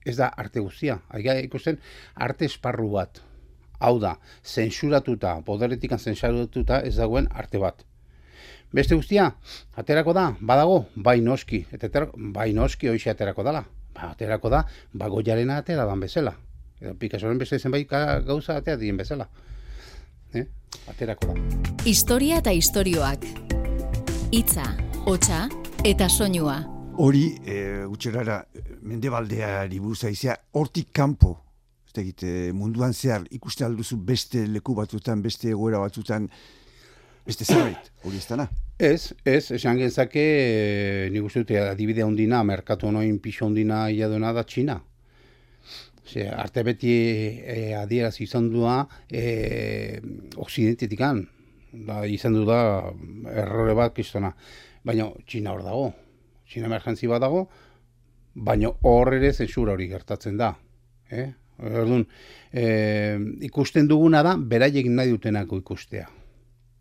ez 0.05 0.17
da 0.17 0.31
arte 0.37 0.61
guztia. 0.61 1.01
Aiga 1.13 1.37
ikusten 1.41 1.79
arte 2.15 2.49
esparru 2.49 2.91
bat. 2.95 3.23
Hau 3.81 3.97
da, 4.01 4.17
zensuratuta, 4.45 5.39
poderetik 5.45 5.97
zensuratuta 5.97 6.83
ez 6.85 6.97
dagoen 6.97 7.29
arte 7.33 7.61
bat. 7.61 7.85
Beste 8.73 8.95
guztia, 8.95 9.33
aterako 9.81 10.13
da, 10.15 10.29
badago, 10.41 10.85
bai 10.95 11.21
noski, 11.25 11.65
eta 11.73 12.07
bai 12.15 12.53
noski 12.55 12.89
hoxe 12.93 13.11
aterako 13.11 13.43
dala. 13.43 13.65
Ba, 13.97 14.13
aterako 14.13 14.53
da, 14.53 14.63
bagoiarena 14.93 15.57
atera 15.59 15.89
dan 15.89 16.01
bezala. 16.01 16.37
Picassoren 16.99 17.39
beste 17.39 17.59
zenbait 17.59 17.89
gauza 17.89 18.57
atea 18.57 18.77
dien 18.77 18.97
bezala. 18.97 19.29
Eh? 20.35 20.47
Aterako 20.89 21.33
da. 21.33 21.61
Historia 21.85 22.39
eta 22.41 22.53
istorioak. 22.53 23.27
Itza, 24.31 24.65
hotsa 25.05 25.49
eta 25.85 26.09
soinua. 26.09 26.61
Hori, 27.01 27.25
e, 27.45 27.85
utxerara, 27.89 28.43
mendebaldea 28.83 29.65
ribuza 29.67 30.11
izia, 30.13 30.37
hortik 30.53 30.91
kanpo, 30.93 31.33
ez 31.89 31.95
egite, 32.03 32.33
munduan 32.53 32.93
zehar, 32.93 33.25
ikuste 33.33 33.65
alduzu 33.65 33.97
beste 34.05 34.45
leku 34.47 34.75
batzutan, 34.77 35.23
beste 35.25 35.49
egoera 35.51 35.81
batzutan, 35.81 36.29
beste 37.27 37.47
zerbait, 37.47 37.91
hori 38.05 38.21
ez 38.21 38.27
dana? 38.29 38.47
Ez, 38.79 39.15
ez, 39.25 39.51
esan 39.57 39.81
genzake, 39.81 40.27
e, 40.45 41.09
nik 41.15 41.25
uste 41.25 41.43
dute, 41.45 41.59
adibidea 41.73 42.07
ondina, 42.07 42.43
merkatu 42.45 42.93
noin 42.93 43.19
pixo 43.25 43.49
ondina 43.49 43.87
ia 43.91 44.09
duena 44.13 44.35
da 44.37 44.45
Txina. 44.45 44.81
Ze, 46.07 46.27
arte 46.29 46.65
beti 46.65 46.93
e, 47.45 47.75
adieraz 47.77 48.17
izan 48.21 48.49
dua 48.51 48.81
e, 49.09 50.01
oksidentetikan, 50.37 51.23
da, 51.73 52.05
izan 52.07 52.35
du 52.35 52.45
da 52.49 52.61
errore 53.31 53.75
bat 53.79 53.95
kistona. 53.95 54.33
Baina 54.85 55.11
Txina 55.27 55.53
hor 55.53 55.65
dago, 55.67 55.91
Txina 56.49 56.71
emergentzi 56.71 57.11
bat 57.11 57.23
dago, 57.23 57.45
baina 58.35 58.73
hor 58.89 59.13
ere 59.15 59.33
zensura 59.33 59.77
hori 59.77 59.91
gertatzen 59.91 60.41
da. 60.41 60.55
Eh? 61.11 61.29
Orduan, 61.61 62.07
e, 62.53 62.65
ikusten 63.45 63.89
duguna 63.91 64.23
da, 64.25 64.35
beraiek 64.37 64.89
nahi 64.89 65.13
dutenako 65.13 65.61
ikustea. 65.61 66.09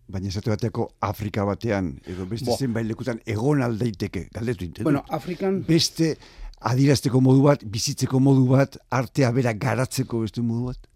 Baina 0.10 0.32
esate 0.32 0.50
bateko 0.50 0.88
Afrika 1.06 1.44
batean, 1.46 1.92
edo 2.10 2.26
beste 2.30 2.56
zenbait 2.58 2.88
lekutan 2.88 3.20
egon 3.30 3.62
aldeiteke, 3.62 4.30
galdetu 4.34 4.70
Bueno, 4.82 5.04
Afrikan... 5.10 5.60
Beste 5.68 6.16
adirazteko 6.60 7.22
modu 7.24 7.44
bat, 7.48 7.64
bizitzeko 7.64 8.20
modu 8.20 8.46
bat, 8.52 8.78
artea 8.92 9.32
bera 9.32 9.54
garatzeko 9.54 10.24
beste 10.26 10.44
modu 10.44 10.72
bat? 10.72 10.88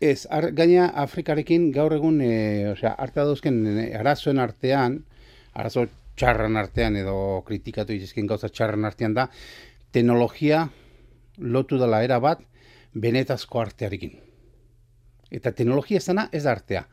Ez, 0.00 0.26
ar, 0.30 0.50
gaina 0.52 0.88
Afrikarekin 1.04 1.70
gaur 1.72 1.94
egun, 1.96 2.20
e, 2.20 2.72
osea, 2.72 2.94
artea 2.98 3.24
dauzken 3.28 3.60
e, 3.70 3.86
arazoen 3.96 4.42
artean, 4.42 4.98
arazo 5.54 5.86
txarran 6.18 6.58
artean 6.58 6.98
edo 6.98 7.16
kritikatu 7.46 7.94
izizken 7.94 8.26
gauza 8.30 8.50
txarran 8.50 8.84
artean 8.84 9.14
da, 9.14 9.28
teknologia 9.94 10.66
lotu 11.38 11.78
dela 11.78 12.02
era 12.04 12.18
bat 12.22 12.42
benetazko 12.94 13.62
artearekin. 13.62 14.18
Eta 15.34 15.54
teknologia 15.54 15.98
ez 15.98 16.06
dana 16.06 16.28
ez 16.32 16.44
da 16.44 16.52
artea. 16.54 16.84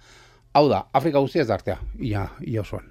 Hau 0.58 0.68
da, 0.70 0.86
Afrika 0.94 1.22
guztia 1.22 1.44
ez 1.44 1.50
da 1.50 1.58
artea, 1.58 1.78
ia, 2.00 2.28
ia 2.46 2.62
osoan. 2.62 2.90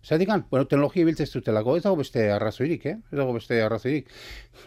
Zertikan, 0.00 0.46
bueno, 0.50 0.64
teknologia 0.64 1.04
biltzen 1.04 1.26
zutelako, 1.28 1.74
ez 1.76 1.82
dago 1.84 1.98
beste 1.98 2.22
arrazoirik, 2.32 2.86
eh? 2.88 2.94
Ez 3.12 3.18
dago 3.18 3.34
beste 3.36 3.58
arrazoirik. 3.60 4.08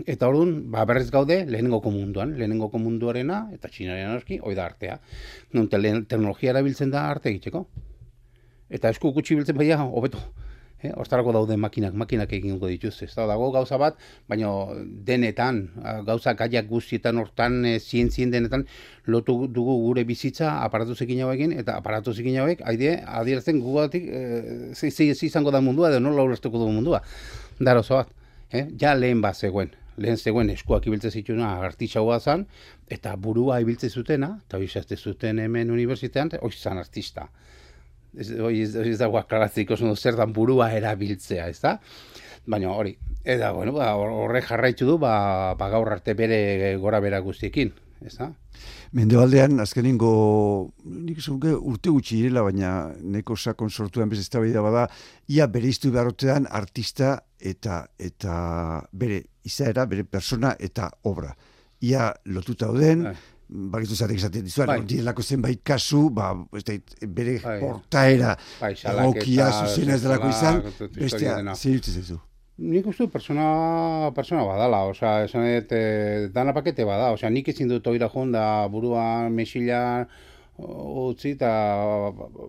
Eta 0.05 0.29
orduan, 0.29 0.51
ba, 0.71 0.83
berrez 0.85 1.09
gaude, 1.11 1.39
lehenengo 1.49 1.79
komunduan, 1.81 2.35
lehenengo 2.37 2.69
komunduarena, 2.69 3.39
eta 3.55 3.71
txinaren 3.73 4.13
aski, 4.13 4.37
hoi 4.43 4.53
da 4.53 4.67
artea. 4.69 4.99
Non, 5.57 5.71
teknologia 5.73 6.53
erabiltzen 6.53 6.93
da 6.93 7.07
arte 7.09 7.31
egiteko. 7.33 7.65
Eta 8.69 8.93
esku 8.93 9.09
gutxi 9.15 9.39
biltzen 9.39 9.57
baina, 9.57 9.81
hobeto. 9.83 10.21
Eh, 10.83 10.91
Ostarako 10.99 11.31
daude 11.31 11.55
makinak, 11.55 11.93
makinak 11.95 12.33
egingo 12.35 12.67
dituz. 12.67 12.97
Ez 13.05 13.13
dago 13.15 13.45
gauza 13.55 13.77
bat, 13.79 13.99
baina 14.27 14.49
denetan, 15.07 15.61
gauza 16.03 16.33
gaiak 16.35 16.67
guztietan 16.67 17.21
hortan, 17.21 17.61
e, 17.65 17.77
zientzien 17.79 18.33
denetan, 18.33 18.65
lotu 19.07 19.47
dugu 19.47 19.77
gure 19.85 20.03
bizitza 20.03 20.57
aparatu 20.65 20.95
zekin 20.95 21.21
hauekin, 21.23 21.53
eta 21.63 21.77
aparatu 21.79 22.13
zekin 22.13 22.35
hauek, 22.41 22.65
haide, 22.67 22.97
adierazten 23.21 23.61
gugatik, 23.63 24.09
e, 24.11 24.73
zi, 24.75 25.07
izango 25.29 25.55
da 25.55 25.63
mundua, 25.63 25.93
edo 25.93 26.03
nola 26.03 26.27
ulertuko 26.27 26.59
du 26.59 26.67
mundua. 26.67 26.99
Daro 27.61 27.85
bat, 27.87 28.11
eh? 28.51 28.67
ja 28.79 28.93
lehen 28.93 29.23
bat 29.23 29.39
zegoen. 29.39 29.71
Lehen 30.03 30.17
zegoen 30.17 30.49
eskuak 30.49 30.87
ibiltze 30.89 31.13
zituna 31.13 31.53
artixaua 31.63 32.19
zan, 32.19 32.43
eta 32.91 33.15
burua 33.15 33.61
ibiltze 33.63 33.87
zutena, 33.89 34.33
eta 34.43 34.57
hori 34.57 34.67
zuten 34.97 35.39
hemen 35.39 35.71
unibertsitean, 35.71 36.35
hori 36.41 36.57
zan 36.59 36.77
artista 36.77 37.29
ez, 38.17 38.75
ez, 38.75 38.97
dago 38.99 39.17
aklaratziko 39.19 39.77
zer 39.95 40.15
dan 40.15 40.33
burua 40.33 40.71
erabiltzea, 40.73 41.47
ez 41.49 41.59
da? 41.61 41.79
Baina 42.45 42.71
hori, 42.71 42.97
eta 43.23 43.51
bueno, 43.55 43.73
ba, 43.73 43.93
horre 43.95 44.41
jarraitu 44.43 44.85
du, 44.85 44.97
ba, 44.99 45.55
ba 45.55 45.69
gaur 45.69 45.89
arte 45.89 46.13
bere 46.13 46.75
gora 46.77 46.99
bera 46.99 47.19
guztiekin, 47.19 47.71
ez 48.03 48.17
da? 48.17 48.33
Mendebaldean, 48.93 49.57
azkenengo, 49.63 50.73
nik 50.85 51.17
esango 51.17 51.55
urte 51.71 51.89
gutxi 51.89 52.19
direla, 52.19 52.43
baina 52.45 52.91
neko 52.99 53.35
sakon 53.35 53.71
sortuan 53.71 54.09
bez 54.09 54.19
ez 54.19 54.29
bada, 54.29 54.87
ia 55.27 55.47
bere 55.47 55.67
iztu 55.67 55.91
beharrotean 55.91 56.45
artista 56.49 57.23
eta 57.39 57.87
eta 57.97 58.83
bere 58.91 59.23
izaera, 59.43 59.85
bere 59.85 60.03
persona 60.03 60.55
eta 60.59 60.91
obra. 61.03 61.33
Ia 61.83 62.13
lotuta 62.25 62.67
dauden, 62.67 63.03
bai 63.03 63.15
bakizu 63.53 63.95
zatek 63.95 64.17
izaten 64.17 64.45
dizuan, 64.47 64.69
bai. 64.71 64.81
direlako 64.89 65.23
zenbait 65.23 65.61
kasu, 65.65 66.07
ba, 66.09 66.31
ez 66.57 66.63
da, 66.65 66.75
bere 67.05 67.37
bai. 67.43 67.57
portaera 67.61 68.33
bai, 68.59 68.73
egokia 68.73 69.49
zuzena 69.51 69.97
ez 69.97 70.03
delako 70.03 70.29
izan, 70.33 70.61
bestea, 70.97 71.37
zer 71.53 71.77
dut 71.77 71.89
zezu? 71.93 72.19
Nik 72.63 72.87
uste 72.89 73.07
persona, 73.13 73.45
persona 74.15 74.43
badala, 74.45 74.83
osea, 74.89 75.23
esan 75.27 75.45
dut, 75.45 75.73
eh, 75.77 76.27
dana 76.33 76.53
pakete 76.53 76.85
bada, 76.85 77.11
osea, 77.13 77.29
nik 77.33 77.49
ezin 77.53 77.69
dut 77.69 77.87
oira 77.89 78.09
jonda 78.13 78.67
burua 78.73 79.29
mesila 79.33 79.79
utzi 80.57 81.31
eta 81.33 81.49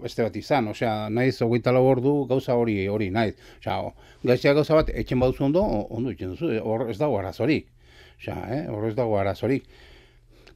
beste 0.03 0.25
bat 0.27 0.35
izan, 0.37 0.69
osea, 0.73 1.09
naiz 1.09 1.39
hogeita 1.45 1.73
lau 1.73 1.87
ordu 1.89 2.19
gauza 2.29 2.57
hori 2.61 2.83
hori 2.89 3.09
naiz. 3.11 3.33
Osea, 3.61 3.81
gaizia 4.25 4.53
gauza 4.57 4.77
bat 4.81 4.93
etxen 4.93 5.21
baduzu 5.21 5.49
ondo, 5.49 5.65
ondo 5.65 6.13
itxen 6.13 6.37
duzu, 6.37 6.53
hor 6.65 6.89
ez 6.91 7.01
dago 7.01 7.19
arazorik. 7.21 7.73
Osea, 8.21 8.39
eh, 8.57 8.63
hor 8.73 8.89
ez 8.89 8.95
dago 8.97 9.19
arazorik 9.21 9.69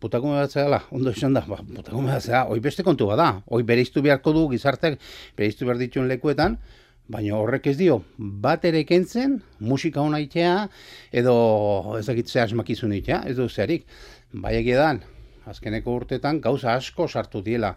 putakume 0.01 0.39
bat 0.39 0.53
zela, 0.53 0.83
ondo 0.95 1.13
esan 1.15 1.35
da, 1.37 1.45
ba, 1.49 1.61
putakume 1.63 2.13
bat 2.13 2.25
zela, 2.25 2.45
oi 2.53 2.61
beste 2.65 2.85
kontu 2.87 3.09
bada, 3.11 3.31
oi 3.47 3.63
bereiztu 3.67 4.03
beharko 4.05 4.35
du 4.37 4.47
gizartek, 4.53 4.99
bereiztu 5.37 5.69
behar 5.69 5.81
dituen 5.81 6.09
lekuetan, 6.11 6.59
baina 7.09 7.37
horrek 7.39 7.71
ez 7.71 7.77
dio, 7.79 8.03
bat 8.19 8.65
ere 8.69 8.85
kentzen, 8.89 9.39
musika 9.61 10.03
hona 10.05 10.21
itea, 10.21 10.55
edo 11.23 11.37
ezakitzea 11.99 12.45
asmakizun 12.49 12.93
itea, 12.99 13.23
ez 13.31 13.37
du 13.39 13.49
zerik, 13.49 13.87
bai 14.33 14.59
egidan, 14.59 15.01
azkeneko 15.49 15.95
urtetan, 16.03 16.43
gauza 16.45 16.75
asko 16.75 17.09
sartu 17.09 17.41
diela, 17.45 17.75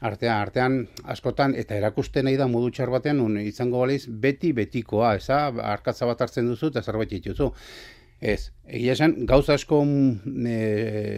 artean, 0.00 0.38
artean 0.40 0.78
askotan, 1.14 1.54
eta 1.58 1.76
erakusten 1.78 2.26
nahi 2.26 2.38
da 2.40 2.48
modu 2.50 2.72
txar 2.72 2.90
batean, 2.90 3.20
un, 3.22 3.36
izango 3.44 3.84
baliz, 3.84 4.06
beti 4.08 4.52
betikoa, 4.56 5.14
eza, 5.20 5.44
arkatza 5.74 6.08
bat 6.08 6.24
hartzen 6.24 6.48
duzu, 6.48 6.72
eta 6.72 6.82
zerbait 6.82 7.12
dituzu. 7.12 7.52
Ez, 8.22 8.52
egia 8.70 8.94
esan, 8.94 9.16
gauza 9.26 9.56
asko 9.58 9.80
mm, 9.82 10.44
e, 10.46 10.58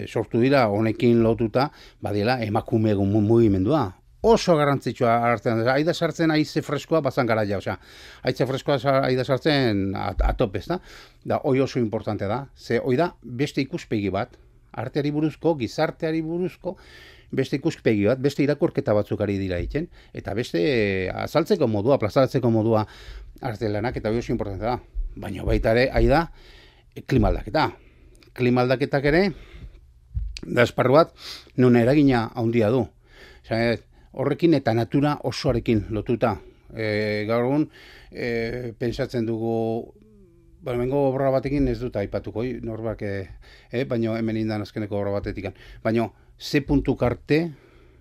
sortu 0.09 0.41
dira 0.41 0.63
honekin 0.73 1.21
lotuta, 1.23 1.69
badela 2.01 2.39
emakume 2.43 2.95
mugimendua. 2.95 4.01
oso 4.23 4.57
garrantzitsua 4.57 5.19
hartzen. 5.29 5.61
Aida 5.69 5.93
sartzen 5.93 6.31
aize 6.31 6.63
freskoa 6.63 7.03
bazan 7.05 7.27
garaia, 7.27 7.59
osea, 7.59 7.77
aize 8.23 8.47
freskoa 8.47 8.79
aida 9.03 9.25
sartzen 9.25 9.93
atope, 9.95 10.63
da? 10.67 10.81
Da, 11.25 11.41
hoi 11.45 11.61
oso 11.61 11.79
importante 11.79 12.25
da. 12.25 12.47
Ze, 12.57 12.79
hoi 12.79 12.97
da, 12.97 13.11
beste 13.23 13.61
ikuspegi 13.61 14.09
bat, 14.09 14.39
arteari 14.73 15.11
buruzko, 15.13 15.55
gizarteari 15.61 16.23
buruzko, 16.23 16.79
beste 17.37 17.61
ikuspegi 17.61 18.09
bat, 18.09 18.19
beste 18.19 18.43
irakurketa 18.43 18.95
batzuk 18.97 19.21
ari 19.21 19.37
dira 19.37 19.61
egiten, 19.61 19.91
eta 20.15 20.33
beste 20.33 20.65
azaltzeko 21.13 21.69
modua, 21.69 22.01
plazaratzeko 22.01 22.49
modua 22.51 22.87
arte 23.43 23.69
lanak, 23.69 24.01
eta 24.01 24.09
hori 24.09 24.25
oso 24.25 24.33
importante 24.33 24.65
da. 24.65 24.79
Baina 25.21 25.45
baita 25.45 25.77
ere, 25.77 25.91
aida, 25.93 26.31
klimaldaketa. 27.03 27.71
Klimaldaketak 28.35 29.05
ere, 29.11 29.25
da 30.43 30.65
esparru 30.67 30.99
bat, 30.99 31.13
non 31.57 31.77
eragina 31.79 32.29
handia 32.35 32.71
du. 32.75 32.85
Osea, 33.45 33.77
horrekin 34.15 34.55
eta 34.59 34.75
natura 34.75 35.19
osoarekin 35.23 35.87
lotuta. 35.95 36.37
E, 36.75 37.25
gaur 37.29 37.47
egun, 37.47 37.69
e, 38.11 38.73
pensatzen 38.79 39.27
dugu, 39.27 39.95
bueno, 40.65 40.81
mengo 40.81 41.05
obra 41.11 41.31
batekin 41.31 41.69
ez 41.69 41.79
dut 41.81 41.97
aipatuko, 42.01 42.43
norbak, 42.67 43.03
e, 43.03 43.29
e, 43.71 43.85
baina 43.85 44.17
hemen 44.19 44.41
indan 44.41 44.65
azkeneko 44.65 44.99
obra 44.99 45.13
batetik. 45.19 45.53
Baina, 45.85 46.09
ze 46.39 46.63
puntu 46.67 46.97
karte, 46.97 47.41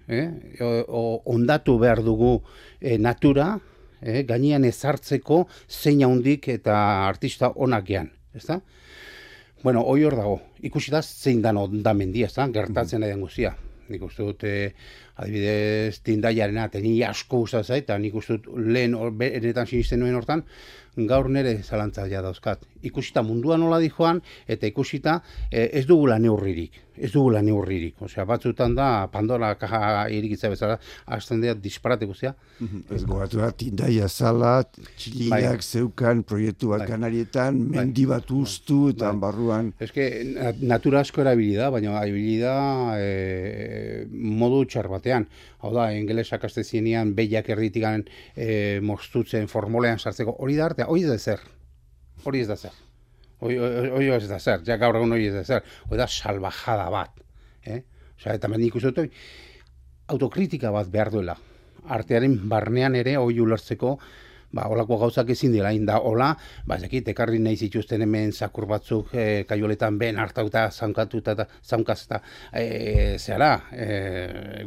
e, 0.07 0.23
o, 0.61 1.21
ondatu 1.25 1.77
behar 1.79 2.01
dugu 2.03 2.39
e, 2.79 2.97
natura, 2.97 3.57
e, 4.01 4.23
gainean 4.27 4.65
ezartzeko 4.65 5.43
zein 5.67 6.03
handik 6.03 6.49
eta 6.55 6.77
artista 7.07 7.51
onak 7.55 7.85
gean, 7.87 8.09
ezta? 8.33 8.61
Bueno, 9.63 9.81
hoi 9.87 10.03
hor 10.03 10.17
dago, 10.19 10.39
ikusi 10.67 10.91
da 10.91 10.99
zein 11.01 11.41
dan 11.41 11.57
ondamendia, 11.57 12.27
ezta? 12.27 12.49
Gertatzen 12.51 12.99
nahi 12.99 13.13
den 13.13 13.21
guztia 13.23 13.53
nik 13.91 14.03
uste 14.07 14.23
dut, 14.23 14.43
eh, 14.47 14.73
adibidez, 15.19 15.99
tindaiaren 16.07 16.59
ateni 16.63 16.93
asko 17.07 17.43
usta 17.47 17.63
eta 17.75 17.97
nik 17.99 18.15
uste 18.15 18.37
dut 18.37 18.57
lehen 18.57 18.95
enetan 19.29 19.67
sinisten 19.67 19.99
nuen 20.03 20.15
hortan, 20.15 20.43
gaur 20.97 21.29
nere 21.29 21.57
zalantza 21.63 22.07
ja 22.07 22.21
dauzkat. 22.21 22.65
Ikusita 22.83 23.23
mundua 23.23 23.57
nola 23.57 23.79
di 23.79 23.89
joan, 23.89 24.21
eta 24.47 24.67
ikusita 24.67 25.21
eh, 25.49 25.69
ez 25.73 25.85
dugula 25.87 26.19
neurririk 26.19 26.81
ez 26.97 27.11
dugula 27.11 27.41
neurririk. 27.41 28.01
Osea, 28.05 28.25
batzutan 28.29 28.75
da, 28.77 29.07
Pandora 29.11 29.53
kaja 29.59 30.05
irikitza 30.13 30.49
bezala, 30.51 30.77
hasten 31.15 31.41
dira 31.41 31.55
disparate 31.57 32.05
guztia. 32.09 32.33
Mhm. 32.59 32.83
Ez 32.93 33.03
gogatu 33.05 33.41
da, 33.41 33.49
tindaia 33.51 34.07
zala, 34.07 34.53
txiliak 34.97 35.57
bai. 35.57 35.61
zeukan 35.61 36.23
proiektu 36.23 36.69
bat 36.73 36.83
bai. 36.83 36.87
kanarietan, 36.87 37.59
bai. 37.69 37.79
mendi 37.79 38.05
bat 38.05 38.29
ustu 38.31 38.89
eta 38.89 39.11
bai. 39.11 39.19
barruan. 39.25 39.73
Que, 39.93 40.07
natura 40.61 41.01
asko 41.01 41.21
erabili 41.21 41.55
da, 41.55 41.69
baina 41.73 41.97
erabili 42.01 42.37
da 42.41 42.55
e, 42.97 44.05
modu 44.11 44.63
txar 44.65 44.89
batean. 44.89 45.27
Hau 45.63 45.73
da, 45.73 45.91
ingelesak 45.95 46.45
azte 46.45 46.63
zienean, 46.63 47.15
behiak 47.15 47.49
erditikan 47.49 48.05
e, 48.35 48.79
mostutzen 48.81 49.47
formolean 49.47 49.99
sartzeko, 49.99 50.37
hori 50.39 50.57
da 50.59 50.65
artea, 50.65 50.87
hori 50.87 51.03
da 51.07 51.17
zer. 51.17 51.41
Hori 52.23 52.43
ez 52.43 52.47
da 52.47 52.57
zer. 52.57 52.75
Hoi 53.43 54.07
ez 54.15 54.27
da 54.29 54.39
zer, 54.39 54.61
ja 54.67 54.77
gaur 54.79 54.95
egun 54.95 55.11
hoi 55.11 55.25
ez 55.27 55.33
da 55.35 55.43
zer, 55.43 55.63
hoi 55.89 55.97
da 55.99 56.07
salvajada 56.07 56.89
bat. 56.93 57.17
Eh? 57.67 57.81
Osa, 58.15 58.35
eta 58.37 58.47
mendik 58.47 58.77
uste 58.79 58.93
dut, 58.95 59.17
autokritika 60.13 60.71
bat 60.71 60.91
behar 60.91 61.11
duela. 61.11 61.35
Artearen 61.91 62.37
barnean 62.47 62.95
ere 62.95 63.17
hoi 63.19 63.35
ulertzeko, 63.43 63.97
ba, 64.53 64.67
olako 64.71 64.99
gauzak 65.01 65.33
ezin 65.33 65.51
dira, 65.55 65.73
inda, 65.75 65.97
hola, 66.07 66.29
ba, 66.69 66.77
zekit, 66.79 67.09
ekarri 67.11 67.41
nahi 67.43 67.57
zituzten 67.67 68.05
hemen 68.05 68.31
zakur 68.31 68.67
batzuk 68.69 69.11
e, 69.17 69.25
kaioletan 69.49 69.97
ben 69.99 70.21
hartauta, 70.21 70.67
zaunkatuta, 70.71 71.35
eta 71.35 71.47
zaunkazta, 71.65 72.21
e, 72.53 73.17
zehara, 73.17 73.51
e, 73.73 73.89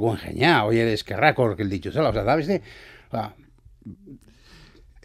guen 0.00 0.18
genia, 0.25 0.58
hoi 0.66 0.80
ere 0.82 0.96
eskerrak 0.98 1.38
hor 1.38 1.56
zela, 1.56 2.10
oza, 2.10 2.25
da, 2.25 2.36
beste, 2.36 2.60
ba, 3.12 3.30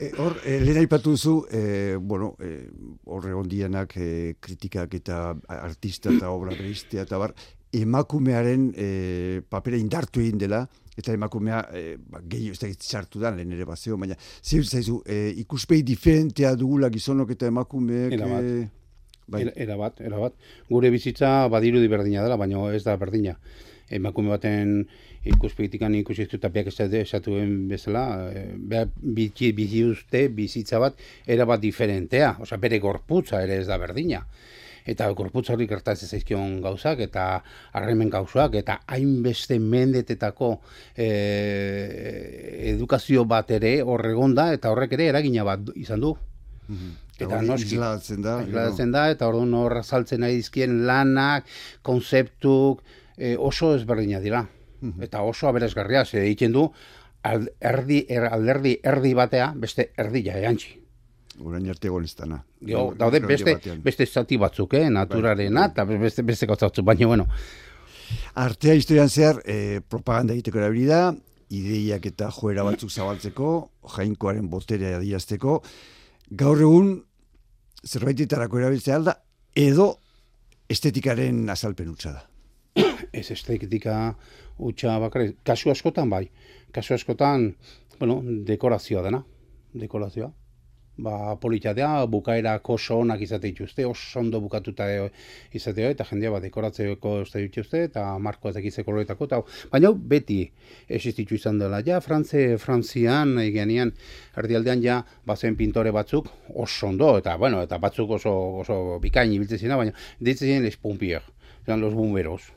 E, 0.01 0.09
hor, 0.17 0.33
e, 0.41 0.57
lehen 0.63 0.79
aipatu 0.81 1.11
duzu, 1.13 1.35
e, 1.53 1.95
bueno, 2.01 2.33
e, 2.41 2.65
horre 3.05 3.35
ondienak 3.37 3.93
e, 4.01 4.35
kritikak 4.41 4.95
eta 4.97 5.19
artista 5.53 6.09
eta 6.09 6.31
obra 6.33 6.55
beristea 6.57 7.05
eta 7.05 7.19
bar, 7.21 7.35
emakumearen 7.71 8.71
e, 8.73 8.87
papera 9.45 9.77
indartu 9.77 10.23
egin 10.23 10.41
dela, 10.41 10.63
eta 10.97 11.13
emakumea 11.13 11.61
e, 11.69 11.83
ba, 12.01 12.23
gehi 12.33 12.49
ez 12.49 12.57
da 12.59 12.71
txartu 12.73 13.21
da, 13.21 13.29
lehen 13.35 13.53
ere 13.53 13.67
bazio, 13.69 13.99
baina 14.01 14.17
zehir 14.41 14.65
zaizu, 14.65 15.03
e, 15.05 15.35
ikuspei 15.43 15.83
diferentea 15.85 16.55
dugula 16.57 16.89
gizonok 16.89 17.37
eta 17.37 17.51
emakumeek... 17.53 18.17
Era 18.17 18.41
e, 18.41 18.55
bai. 19.31 19.45
era, 19.53 19.77
bat, 19.77 20.01
era 20.01 20.17
bat. 20.19 20.33
Gure 20.69 20.89
bizitza 20.89 21.47
badiru 21.53 21.85
berdina 21.93 22.25
dela, 22.25 22.41
baina 22.41 22.71
ez 22.73 22.81
da 22.83 22.97
berdina. 22.97 23.37
Emakume 23.91 24.31
baten 24.31 24.85
ikuspegitikan 25.27 25.95
ikusi 25.99 26.23
ez 26.25 26.39
tapiak 26.39 26.71
esatuen 26.71 27.67
bezala, 27.69 28.05
e, 28.31 28.45
behar 28.55 28.89
bizi, 28.95 29.51
bizi 29.57 29.83
uste 29.85 30.27
bizitza 30.29 30.79
bat 30.79 30.97
era 31.27 31.45
bat 31.45 31.61
diferentea, 31.61 32.37
osea 32.39 32.57
bere 32.57 32.79
gorputza 32.79 33.43
ere 33.43 33.59
ez 33.61 33.67
da 33.67 33.77
berdina. 33.77 34.25
Eta 34.85 35.11
gorputza 35.13 35.53
hori 35.53 35.67
gertatzen 35.69 36.09
zaizkion 36.09 36.55
gauzak 36.63 37.03
eta 37.05 37.25
harremen 37.77 38.09
gauzak 38.09 38.55
eta 38.57 38.79
hainbeste 38.87 39.59
mendetetako 39.61 40.55
e, 40.95 41.09
edukazio 42.73 43.25
bat 43.25 43.51
ere 43.51 43.75
horregonda 43.83 44.51
eta 44.55 44.73
horrek 44.73 44.97
ere 44.97 45.11
eragina 45.13 45.45
bat 45.45 45.69
izan 45.75 46.01
du. 46.01 46.15
Mhm. 46.67 46.97
Eta 47.21 47.41
noski, 47.45 47.77
da, 47.77 47.91
da, 48.89 49.03
eta 49.13 49.27
orduan 49.27 49.53
horra 49.53 49.83
saltzen 49.83 50.23
nahi 50.23 50.39
dizkien 50.39 50.79
lanak, 50.87 51.45
konzeptuk, 51.85 52.81
e, 53.21 53.35
oso 53.37 53.75
ezberdina 53.77 54.19
dira. 54.19 54.47
Mhm. 54.81 55.03
eta 55.05 55.21
oso 55.21 55.47
aberesgarria 55.47 56.05
ze 56.05 56.23
egiten 56.25 56.51
du 56.51 56.71
erdi 57.61 58.05
er, 58.09 58.23
alderdi 58.33 58.79
erdi 58.83 59.13
batea 59.13 59.51
beste 59.55 59.91
erdia 59.95 60.39
eantzi 60.39 60.81
Orain 61.39 61.69
arte 61.69 61.89
gonestana. 61.89 62.41
Jo, 62.67 62.91
daude 62.97 63.21
beste 63.23 63.55
beste 63.81 64.05
zati 64.05 64.37
batzuk, 64.37 64.73
eh, 64.73 64.89
naturarena 64.89 65.61
bai. 65.61 65.69
eta 65.69 65.85
beste 65.85 66.23
beste 66.23 66.45
batzuk, 66.45 66.85
baina 66.85 67.07
bueno. 67.07 67.27
Artea 68.35 68.75
historian 68.75 69.09
zehar, 69.09 69.41
eh, 69.45 69.79
propaganda 69.87 70.33
egiteko 70.33 70.59
erabilida, 70.59 71.15
ideiak 71.49 72.05
eta 72.05 72.29
joera 72.31 72.63
batzuk 72.63 72.91
zabaltzeko, 72.91 73.71
jainkoaren 73.95 74.49
boterea 74.49 74.97
adierazteko, 74.97 75.61
gaur 76.29 76.61
egun 76.61 76.91
zerbaitetarako 77.85 78.59
erabiltzea 78.59 78.95
alda, 78.95 79.15
edo 79.55 79.95
estetikaren 80.69 81.49
azalpen 81.49 81.89
utza 81.89 82.11
da. 82.11 82.30
Ez 83.11 83.27
estetika 83.31 84.15
utxa 84.57 84.97
bakare, 85.03 85.33
kasu 85.43 85.71
askotan 85.71 86.09
bai, 86.09 86.27
kasu 86.71 86.95
askotan, 86.95 87.51
bueno, 87.99 88.21
dekorazioa 88.47 89.03
dena, 89.03 89.23
dekorazioa. 89.73 90.31
Ba, 91.01 91.35
politxatea, 91.41 92.05
bukaera 92.11 92.57
koso 92.61 92.97
onak 93.01 93.21
izate 93.25 93.47
dituzte, 93.47 93.85
oso 93.87 94.19
ondo 94.19 94.41
bukatuta 94.43 94.85
izate 95.55 95.87
eta 95.87 96.05
jendea 96.05 96.33
ba, 96.33 96.41
dekoratzeko 96.43 97.13
uste 97.23 97.41
dituzte, 97.41 97.85
eta 97.87 98.03
marko 98.19 98.51
ez 98.51 98.55
dakizeko 98.59 98.91
horretako, 98.91 99.29
eta 99.29 99.39
baina 99.71 99.93
beti 100.13 100.39
existitu 100.99 101.39
izan 101.39 101.57
dela, 101.63 101.81
ja, 101.87 102.01
Frantze, 102.05 102.45
Frantzian, 102.61 103.37
egenean, 103.41 103.95
erdialdean 104.37 104.83
ja, 104.83 105.01
bazen 105.25 105.57
pintore 105.57 105.95
batzuk, 105.95 106.29
oso 106.53 106.91
ondo, 106.91 107.15
eta, 107.23 107.37
bueno, 107.41 107.63
eta 107.65 107.81
batzuk 107.81 108.17
oso, 108.19 108.37
oso 108.61 108.81
bikain 109.01 109.33
ibiltzen 109.33 109.63
zina, 109.63 109.79
baina, 109.79 109.95
ditzen 110.19 110.51
ziren 110.51 110.67
les 110.67 110.77
pompier, 110.77 111.23
los 111.65 111.93
bomberos, 111.95 112.51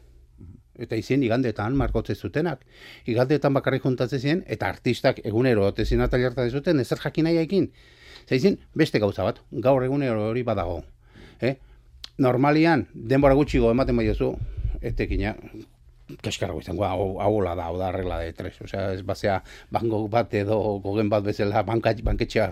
eta 0.78 0.96
izien 0.96 1.22
igandetan 1.22 1.76
markotze 1.76 2.14
zutenak. 2.14 2.64
Igandetan 3.06 3.54
bakarrik 3.54 3.84
juntatzen 3.84 4.20
ziren, 4.20 4.42
eta 4.46 4.68
artistak 4.68 5.20
egunero 5.24 5.66
otezin 5.68 6.00
ataliarta 6.00 6.48
zuten, 6.50 6.80
ezer 6.80 6.98
jakin 7.04 7.28
nahi 7.28 7.38
ekin. 7.42 7.70
Zaizien, 8.28 8.58
beste 8.74 8.98
gauza 8.98 9.24
bat, 9.24 9.40
gaur 9.50 9.84
egunero 9.84 10.30
hori 10.30 10.42
badago. 10.42 10.82
Eh? 11.40 11.56
Normalian, 12.18 12.86
denbora 12.94 13.34
gutxigo 13.34 13.70
ematen 13.70 13.96
bai 13.96 14.12
zu, 14.14 14.34
etekina, 14.80 15.34
kaskarrago 16.04 16.60
izango, 16.60 16.84
hau, 16.84 17.16
hau 17.22 17.32
da, 17.44 17.54
hau 17.64 17.78
da 17.80 17.90
regla 17.92 18.18
de 18.20 18.32
tres, 18.36 18.52
osea, 18.60 18.92
ez 18.92 19.02
basea 19.06 19.38
bango 19.72 20.02
bat 20.12 20.32
edo 20.36 20.58
gogen 20.84 21.08
bat 21.08 21.24
bezala 21.24 21.62
banka, 21.64 21.94
banketxea 22.04 22.50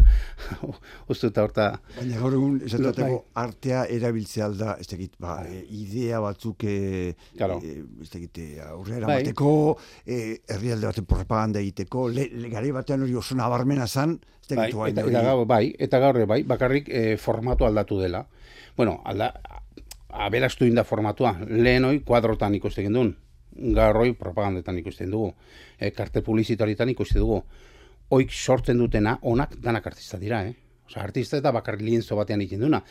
ustuta 1.12 1.44
horta. 1.44 1.66
Baina 1.98 2.20
gaur 2.22 2.36
egun, 2.38 2.58
esatateko 2.64 3.18
bai. 3.18 3.44
artea 3.44 3.84
erabiltzea 3.92 4.46
alda, 4.48 4.76
ez 4.80 4.88
tekit, 4.88 5.18
ba, 5.20 5.42
e, 5.44 5.66
idea 5.82 6.22
batzuk, 6.24 6.64
e, 6.64 7.12
claro. 7.36 7.58
e, 7.60 7.82
ez 8.00 8.08
tekit, 8.12 8.40
e, 8.40 8.60
aurrera 8.64 9.10
bai. 9.10 9.18
bateko, 9.20 9.52
e, 10.06 10.22
herrialde 10.48 10.88
baten 10.88 11.08
propaganda 11.10 11.60
egiteko, 11.60 12.06
le, 12.08 12.30
le, 12.32 12.52
gare 12.52 12.72
batean 12.72 13.04
hori 13.04 13.18
oso 13.20 13.36
nabarmena 13.36 13.86
zan, 13.86 14.16
ez 14.48 14.56
bai, 14.56 14.70
eta, 14.70 15.04
eta, 15.04 15.24
gaur, 15.28 15.44
bai, 15.48 15.66
eta 15.78 16.00
gaur, 16.00 16.22
bai, 16.30 16.40
bakarrik 16.48 16.88
e, 16.88 17.04
formatu 17.20 17.68
aldatu 17.68 18.00
dela. 18.00 18.24
Bueno, 18.78 19.02
alda, 19.04 19.34
aberastu 20.12 20.64
inda 20.64 20.84
formatua, 20.88 21.34
lehen 21.48 21.84
hoi 21.84 21.98
kuadrotan 22.08 22.56
ikusten 22.56 22.96
duen, 22.96 23.12
garroi 23.56 24.12
propagandetan 24.18 24.78
ikusten 24.78 25.10
dugu, 25.10 25.34
e, 25.78 25.90
karte 25.90 26.22
publizitaritan 26.22 26.88
ikusten 26.88 27.22
dugu. 27.22 27.42
Oik 28.12 28.32
sortzen 28.32 28.78
dutena, 28.78 29.18
onak 29.22 29.56
danak 29.62 29.86
artista 29.86 30.18
dira, 30.20 30.42
eh? 30.46 30.54
Osa, 30.92 31.00
artista 31.06 31.38
eta 31.38 31.52
bakarri 31.54 31.86
lienzo 31.86 32.16
batean 32.18 32.42
egiten 32.42 32.60
duna. 32.66 32.82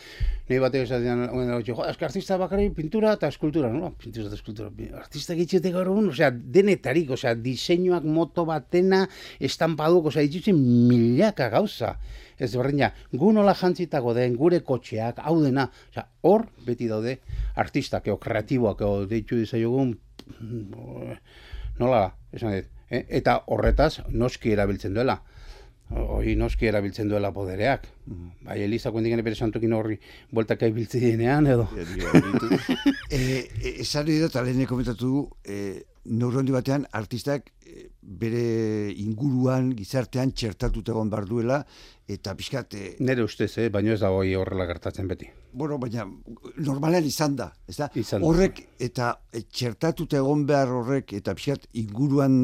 Nei 0.49 0.57
batek 0.63 0.87
esaten, 0.87 1.25
jo, 1.67 1.75
artista 1.83 2.37
bakarri 2.39 2.69
pintura 2.73 3.11
eta 3.17 3.29
eskultura, 3.29 3.69
no? 3.69 3.91
Pintura 3.99 4.25
eta 4.29 4.39
eskultura. 4.39 4.71
Artista 4.97 5.35
gitxete 5.37 5.73
gaur 5.75 5.91
egun, 5.91 6.09
osea, 6.09 6.31
denetarik, 6.31 7.11
osea, 7.13 7.35
diseinuak 7.35 8.07
moto 8.07 8.47
batena, 8.49 9.03
estampaduk, 9.39 10.09
osea, 10.09 10.25
dituzten 10.25 10.57
milaka 10.89 11.51
gauza. 11.53 11.93
Ez 12.41 12.49
berdina, 12.55 12.89
gu 13.13 13.33
nola 13.35 13.53
jantzitako 13.53 14.15
den, 14.17 14.33
gure 14.39 14.63
kotxeak, 14.65 15.21
hau 15.21 15.37
dena, 15.43 15.67
osea, 15.91 16.07
hor 16.25 16.47
beti 16.65 16.89
daude 16.89 17.19
artistak, 17.61 18.09
eo, 18.09 18.17
kreatiboak, 18.23 18.81
eo, 18.81 19.05
deitu 19.11 19.37
dizaiogun, 19.37 19.93
nola, 21.79 22.05
esan 22.33 22.55
dut, 22.55 22.71
eh? 22.89 23.03
eta 23.21 23.41
horretaz 23.47 24.01
noski 24.09 24.53
erabiltzen 24.55 24.93
duela. 24.93 25.21
Hoi 25.91 26.37
noski 26.39 26.69
erabiltzen 26.69 27.09
duela 27.11 27.33
podereak. 27.35 27.87
Mm. 28.07 28.29
Bai, 28.47 28.61
Elisa 28.63 28.93
kuendik 28.95 29.17
bere 29.25 29.35
santukin 29.35 29.73
horri 29.75 29.97
bueltaka 30.31 30.69
ibiltzi 30.71 31.01
denean, 31.03 31.47
edo. 31.51 31.67
e, 33.11 33.47
esan 33.83 34.07
dut, 34.07 34.35
alene 34.39 34.67
komentatu 34.69 35.09
du, 35.09 35.25
e, 35.43 35.83
neurondi 36.05 36.53
batean, 36.53 36.85
artistak 36.97 37.51
bere 38.01 38.91
inguruan, 38.99 39.71
gizartean, 39.77 40.31
txertatut 40.33 40.89
egon 40.89 41.09
bar 41.11 41.27
duela, 41.29 41.61
eta 42.09 42.33
pixkat... 42.35 42.75
E, 42.75 42.89
Nere 43.05 43.23
ustez, 43.23 43.51
eh? 43.61 43.69
baino 43.73 43.93
ez 43.93 43.99
da 44.01 44.09
hoi 44.11 44.33
horrela 44.35 44.65
gertatzen 44.69 45.07
beti. 45.11 45.29
Bueno, 45.53 45.77
baina 45.81 46.07
normalean 46.63 47.05
izan 47.07 47.35
da, 47.39 47.51
ez 47.69 47.77
da? 47.77 47.89
Horrek 48.19 48.63
eta 48.81 49.13
e, 49.31 49.43
txertatut 49.45 50.17
egon 50.17 50.45
behar 50.49 50.73
horrek, 50.79 51.13
eta 51.21 51.35
pixkat 51.37 51.69
inguruan 51.83 52.35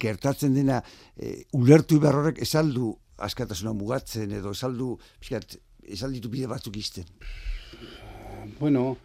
gertatzen 0.00 0.56
dena, 0.56 0.80
e, 1.16 1.42
ulertu 1.58 2.00
behar 2.02 2.22
horrek, 2.22 2.42
esaldu 2.46 2.94
askatasuna 3.28 3.74
mugatzen, 3.74 4.32
edo 4.38 4.54
esaldu, 4.54 4.94
pixkat, 5.18 5.58
esalditu 5.98 6.30
bide 6.30 6.48
batzuk 6.50 6.76
izten. 6.78 7.08
Bueno, 8.60 8.96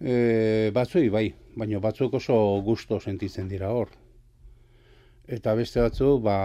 e, 0.00 0.70
batzuei 0.74 1.08
bai, 1.10 1.26
baina 1.56 1.80
batzuk 1.82 2.14
oso 2.20 2.36
gusto 2.64 3.00
sentitzen 3.00 3.48
dira 3.48 3.72
hor. 3.74 3.90
Eta 5.28 5.52
beste 5.54 5.82
batzu, 5.84 6.14
ba, 6.24 6.38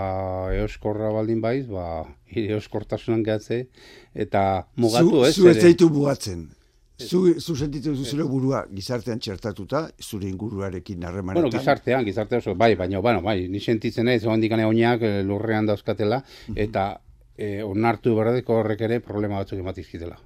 eoskorra 0.52 1.12
baldin 1.16 1.40
baiz, 1.42 1.68
ba, 1.70 2.04
eoskortasunan 2.36 3.24
gehatze, 3.24 3.68
eta 4.14 4.68
mugatu 4.76 5.24
ez. 5.24 5.38
Zu 5.38 5.48
ez 5.48 5.62
zaitu 5.62 5.88
mugatzen. 5.90 6.50
Zu, 7.04 7.24
zu 7.42 7.56
sentitzen 7.58 7.96
zure 8.06 8.26
burua 8.30 8.64
gizartean 8.72 9.20
txertatuta, 9.20 9.88
zure 10.00 10.28
inguruarekin 10.30 11.04
harremanetan. 11.08 11.48
Bueno, 11.48 11.58
gizartean, 11.58 12.04
gizarte 12.06 12.38
oso, 12.38 12.54
bai, 12.56 12.76
baina, 12.80 13.00
bueno, 13.00 13.24
bai, 13.26 13.48
ni 13.50 13.60
sentitzen 13.60 14.12
ez, 14.12 14.22
dikane 14.44 14.66
oinak 14.66 15.02
eh, 15.02 15.24
lurrean 15.26 15.66
dauzkatela, 15.66 16.22
eta 16.56 16.86
e, 17.36 17.64
onartu 17.64 18.14
berradeko 18.16 18.60
horrek 18.62 18.84
ere 18.88 19.00
problema 19.00 19.42
batzuk 19.42 19.60
ematizkitela. 19.64 20.20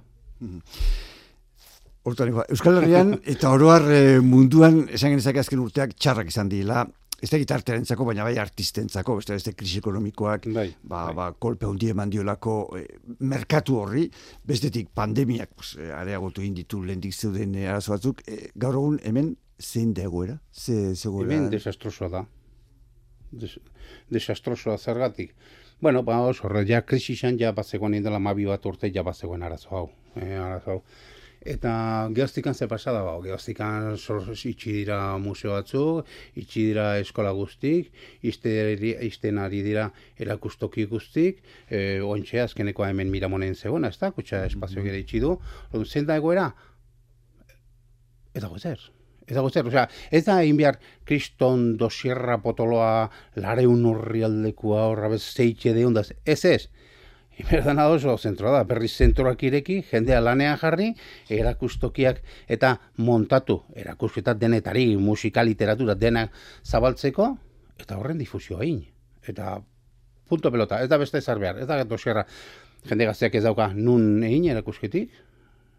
Hortan, 2.08 2.32
Euskal 2.48 2.80
Herrian, 2.80 3.16
eta 3.28 3.50
oroar 3.54 3.84
eh, 3.92 4.20
munduan, 4.24 4.86
esan 4.94 5.14
genezak 5.14 5.42
azken 5.44 5.60
urteak 5.62 5.94
txarrak 5.96 6.32
izan 6.32 6.50
dila, 6.52 6.86
ez 7.18 7.30
da 7.32 7.40
gitartearentzako, 7.40 8.06
baina 8.06 8.24
bai 8.26 8.36
artistentzako, 8.38 9.18
beste 9.18 9.34
beste 9.34 9.52
krisi 9.58 9.80
ekonomikoak, 9.82 10.46
bai, 10.54 10.68
ba, 10.82 11.02
bai. 11.08 11.14
ba, 11.18 11.26
kolpe 11.46 11.66
hundi 11.66 11.90
eman 11.90 12.12
diolako 12.14 12.54
eh, 12.78 12.86
merkatu 13.20 13.80
horri, 13.82 14.06
bestetik 14.46 14.92
pandemiak 14.94 15.52
pues, 15.56 15.74
eh, 15.82 15.90
areagotu 15.94 16.44
inditu 16.46 16.82
lehendik 16.84 17.14
zeuden 17.14 17.56
eh, 17.58 17.68
arazo 17.70 17.96
batzuk, 17.96 18.22
eh, 18.26 18.48
gaur 18.54 18.78
egun 18.78 19.00
hemen 19.04 19.34
zein 19.58 19.92
da 19.94 20.06
egoera? 20.06 20.38
Ze, 20.52 20.94
ze 20.94 21.10
Hemen 21.10 21.50
desastrosoa 21.50 22.08
da. 22.08 22.24
Des, 23.30 23.58
desastrosoa 24.10 24.78
zergatik. 24.78 25.34
Bueno, 25.80 26.02
ba, 26.02 26.20
oso, 26.26 26.48
ja 26.66 26.82
krisisan 26.82 27.38
ja 27.38 27.52
bazegoen 27.52 27.94
indela 27.94 28.18
mabi 28.18 28.46
bat 28.46 28.64
urte 28.66 28.90
ja 28.94 29.02
bazegoen 29.02 29.42
arazo 29.42 29.68
hau. 29.70 29.90
Eh, 30.16 30.38
arazo 30.38 30.70
hau. 30.70 30.82
Eta 31.40 32.08
geostikan 32.14 32.54
ze 32.54 32.66
pasada 32.68 33.02
ba, 33.06 33.14
geostikan 33.22 33.94
itxi 33.94 34.72
dira 34.72 35.18
museo 35.18 35.52
batzu, 35.54 36.02
itxi 36.34 36.64
dira 36.72 36.98
eskola 36.98 37.30
guztik, 37.32 37.92
izten 38.22 39.38
ari 39.38 39.62
dira 39.62 39.90
erakustoki 40.18 40.86
guztik, 40.86 41.42
e, 41.70 42.00
ointxe 42.02 42.40
azkeneko 42.42 42.84
hemen 42.84 43.10
miramonen 43.10 43.54
zegoena, 43.54 43.88
ez 43.88 43.98
da, 43.98 44.10
kutsa 44.10 44.44
espazio 44.46 44.82
gire 44.82 44.98
itxi 44.98 45.20
du, 45.20 45.38
zen 45.84 46.06
da 46.06 46.16
egoera, 46.16 46.50
ez 48.34 48.42
dago 48.42 48.58
zer. 48.58 48.80
Ez 49.28 49.36
dago 49.36 49.50
zer, 49.50 49.66
osea, 49.68 49.84
ez 50.10 50.24
da 50.24 50.40
egin 50.42 50.56
behar 50.56 50.78
kriston 51.04 51.76
dosierra 51.76 52.38
potoloa 52.40 53.10
lareun 53.36 53.84
horri 53.86 54.24
aldekua 54.24 54.86
horra 54.88 55.10
bez 55.12 55.22
zeitxe 55.22 55.74
de 55.76 55.84
ondaz, 55.86 56.08
ez 56.24 56.44
ez, 56.48 56.62
Iberdana 57.42 57.86
oso 57.86 58.16
zentroa 58.18 58.56
da, 58.56 58.64
berriz 58.66 58.96
zentroak 58.98 59.42
ireki, 59.46 59.82
jendea 59.86 60.18
lanean 60.20 60.56
jarri, 60.58 60.88
erakustokiak 61.30 62.18
eta 62.50 62.72
montatu, 63.06 63.60
erakusketa 63.78 64.34
denetari, 64.34 64.96
musika, 64.98 65.44
literatura, 65.46 65.94
denak 65.94 66.34
zabaltzeko, 66.66 67.28
eta 67.78 67.98
horren 67.98 68.18
difusio 68.18 68.58
egin. 68.64 68.82
Eta 69.28 69.60
punto 70.28 70.50
pelota, 70.50 70.82
ez 70.82 70.90
da 70.90 70.98
beste 70.98 71.22
ezar 71.22 71.38
behar, 71.38 71.62
ez 71.62 71.68
da 71.68 71.78
dosierra 71.86 72.26
jende 72.88 73.06
gazteak 73.06 73.38
ez 73.38 73.44
dauka 73.46 73.70
nun 73.74 74.24
egin 74.26 74.50
erakusketik, 74.56 75.14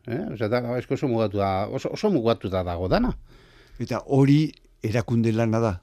eh? 0.07 0.23
Osa, 0.31 0.47
da, 0.47 0.63
esko 0.79 0.95
oso 0.95 1.11
mugatu 1.11 1.43
da, 1.43 1.67
oso, 1.67 1.91
oso 1.91 2.11
mugatu 2.13 2.49
da 2.49 2.63
dago 2.63 2.87
dana. 2.87 3.11
Eta 3.79 4.03
hori 4.07 4.45
erakunde 4.83 5.35
lana 5.35 5.59
da? 5.63 5.73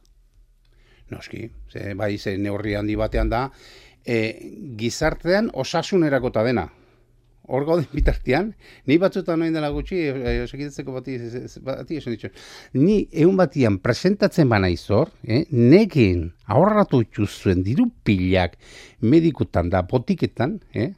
Noski, 1.12 1.50
ze, 1.70 1.92
bai, 1.94 2.16
ze 2.18 2.34
neurri 2.40 2.74
handi 2.74 2.96
batean 2.98 3.28
da, 3.30 3.50
e, 4.06 4.18
gizartean 4.78 5.50
osasunerakota 5.54 6.44
dena. 6.46 6.68
Hor 7.46 7.62
gauden 7.66 7.86
bitartean, 7.98 8.50
ni 8.90 8.98
batzutan 8.98 9.38
noin 9.42 9.54
dela 9.54 9.70
gutxi, 9.74 10.00
osekitzeko 10.42 10.96
bati, 10.96 11.18
bati 11.66 12.00
esan 12.00 12.16
ditu, 12.16 12.30
ni 12.74 13.00
egun 13.12 13.38
batian 13.38 13.78
presentatzen 13.82 14.50
bana 14.50 14.70
izor, 14.72 15.12
eh, 15.22 15.44
nekin 15.50 16.32
ahorratu 16.46 17.04
zuen 17.26 17.62
diru 17.62 17.86
pilak 18.02 18.56
medikutan 19.00 19.70
da 19.70 19.82
botiketan, 19.82 20.58
eh, 20.74 20.92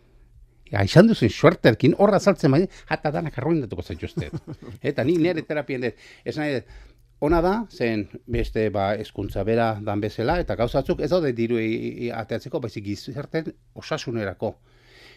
Ja, 0.69 0.83
izan 0.85 1.09
duzen 1.09 1.31
suerterkin, 1.33 1.95
horra 1.97 2.19
saltzen 2.21 2.53
baina, 2.53 2.67
jata 2.91 3.13
danak 3.15 3.39
arruindatuko 3.41 3.83
zaituzte. 3.83 4.29
Eta 4.91 5.05
ni 5.09 5.17
nire 5.17 5.41
terapien 5.49 5.87
dut, 5.87 6.03
esan 6.29 6.45
nahi 6.45 6.59
Ona 7.21 7.41
da, 7.43 7.53
zen 7.75 8.05
beste 8.31 8.69
ba, 8.71 8.93
eskuntza 8.95 9.43
bera 9.45 9.73
dan 9.83 10.01
bezala, 10.01 10.39
eta 10.39 10.55
gauzatzuk 10.59 11.01
ez 11.03 11.11
daude 11.11 11.33
diru 11.35 11.59
ateatzeko, 12.15 12.61
baizik 12.63 12.85
gizarten 12.85 13.51
osasunerako. 13.75 14.53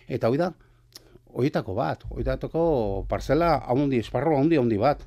Eta 0.10 0.32
hoi 0.32 0.40
da, 0.42 0.50
horietako 1.34 1.76
bat, 1.78 2.08
horietako 2.10 2.64
parcela 3.10 3.54
haundi, 3.70 4.02
esparro 4.02 4.36
haundi 4.38 4.58
haundi 4.58 4.82
bat. 4.82 5.06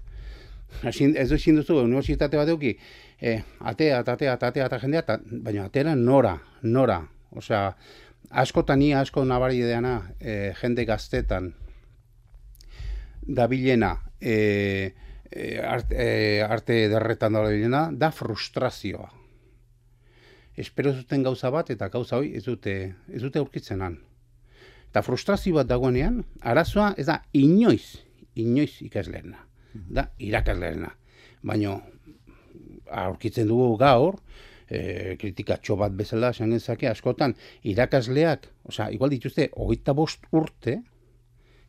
Ez 0.87 1.28
du 1.30 1.37
izin 1.38 1.59
duzu, 1.59 1.80
universitate 1.83 2.38
bat 2.38 2.48
euki, 2.50 2.72
e, 3.20 3.37
atea, 3.61 4.00
atea, 4.00 4.38
atea, 4.38 4.64
atea, 4.66 4.80
jendea, 4.87 5.18
baina 5.42 5.66
atera 5.66 5.94
nora, 5.98 6.37
nora. 6.62 7.00
Osea, 7.35 7.68
askotan 8.30 8.78
ni 8.78 8.92
asko 8.94 9.24
nabari 9.26 9.62
deana 9.66 9.96
e, 10.20 10.52
jende 10.61 10.87
gaztetan 10.87 11.52
dabilena, 13.26 13.96
e, 14.20 14.94
e, 15.34 15.58
arte, 15.58 15.94
e, 15.98 16.42
arte 16.42 16.88
derretan 16.88 17.34
bilena, 17.34 17.88
da 17.92 18.10
frustrazioa. 18.14 19.10
Espero 20.56 20.92
zuten 20.94 21.24
gauza 21.26 21.50
bat 21.50 21.70
eta 21.74 21.88
gauza 21.90 22.20
hori 22.20 22.36
ez 22.38 22.44
dute, 22.46 22.94
ez 23.10 23.22
dute 23.22 23.42
aurkitzen 23.42 23.82
han. 23.82 23.98
Eta 24.86 25.02
frustrazio 25.02 25.56
bat 25.58 25.66
dagoenean, 25.66 26.22
arazoa 26.40 26.92
ez 26.96 27.08
da 27.08 27.18
inoiz, 27.34 27.98
inoiz 28.38 28.78
ikasleena. 28.86 29.42
Da 29.74 30.06
irakasleena. 30.22 30.92
Baina 31.42 31.80
aurkitzen 33.02 33.50
dugu 33.50 33.74
gaur, 33.80 34.20
e, 34.68 35.16
kritikatxo 35.18 35.74
bat 35.80 35.96
bezala, 35.98 36.30
esan 36.30 36.54
zake, 36.60 36.86
askotan, 36.86 37.34
irakasleak, 37.66 38.46
osea, 38.70 38.92
igual 38.94 39.10
dituzte, 39.10 39.48
hogeita 39.58 39.92
bost 39.98 40.30
urte, 40.30 40.78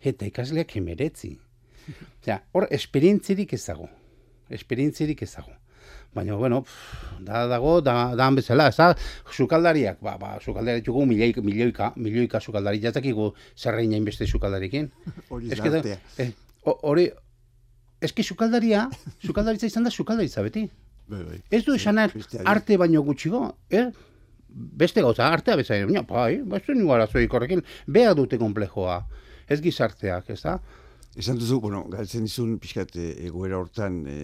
eta 0.06 0.30
ikasleak 0.30 0.78
emeretzi. 0.78 1.34
Ja, 2.26 2.41
hor, 2.54 2.67
esperientzirik 2.71 3.54
ez 3.54 3.63
dago. 3.65 3.89
Esperientzirik 4.50 5.21
ez 5.21 5.32
dago. 5.36 5.54
Baina, 6.15 6.38
bueno, 6.39 6.62
pff, 6.63 7.19
da 7.28 7.43
dago, 7.52 7.82
da, 7.84 8.15
da 8.15 8.30
bezala, 8.32 8.69
ez 8.71 8.78
da, 8.78 8.93
sukaldariak, 9.36 10.00
ba, 10.02 10.15
ba, 10.17 10.38
sukaldariak 10.39 10.86
txugu 10.86 11.04
milioika, 11.10 11.43
milioika, 11.43 11.91
milioika 12.00 12.39
sukaldari, 12.39 12.80
jazakigu 12.80 13.34
zerrein 13.58 13.91
jain 13.91 14.06
beste 14.08 14.28
sukaldarikin. 14.28 14.88
Hori 15.30 15.52
da, 15.52 15.98
eh, 16.24 16.30
hori, 16.63 17.10
eski 18.02 18.24
sukaldaria, 18.24 18.88
sukaldaritza 19.28 19.67
izan 19.67 19.84
da 19.84 19.91
sukaldaritza 19.91 20.45
beti. 20.45 20.69
Bai, 21.12 21.21
bai. 21.24 21.41
Ez 21.52 21.65
du 21.65 21.76
esanak 21.76 22.15
arte 22.45 22.80
baino 22.82 23.04
gutxigo, 23.06 23.50
eh? 23.69 23.89
Beste 24.56 25.04
gauza, 25.04 25.28
artea 25.28 25.60
bezain, 25.60 25.84
baina, 25.89 26.06
bai, 26.08 26.39
beste 26.56 26.74
ningu 26.74 26.95
arazoik 26.95 27.34
horrekin, 27.36 27.62
beha 27.91 28.15
dute 28.15 28.39
komplejoa, 28.39 29.02
ez 29.52 29.60
gizarteak, 29.62 30.32
ez 30.32 30.41
da? 30.48 30.58
Esan 31.15 31.38
duzu, 31.39 31.62
bueno, 31.63 31.86
galtzen 31.88 32.25
dizun, 32.28 32.58
pixkat, 32.60 32.97
e, 32.99 33.12
egoera 33.30 33.56
hortan, 33.62 34.01
e, 34.12 34.15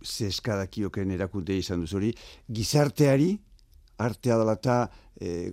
ze 0.00 0.30
eskadakioken 0.32 1.10
erakunde 1.12 1.56
izan 1.60 1.82
duzu 1.84 1.98
hori, 1.98 2.14
gizarteari, 2.48 3.34
artea 4.00 4.38
dalata, 4.40 4.76
e, 5.20 5.50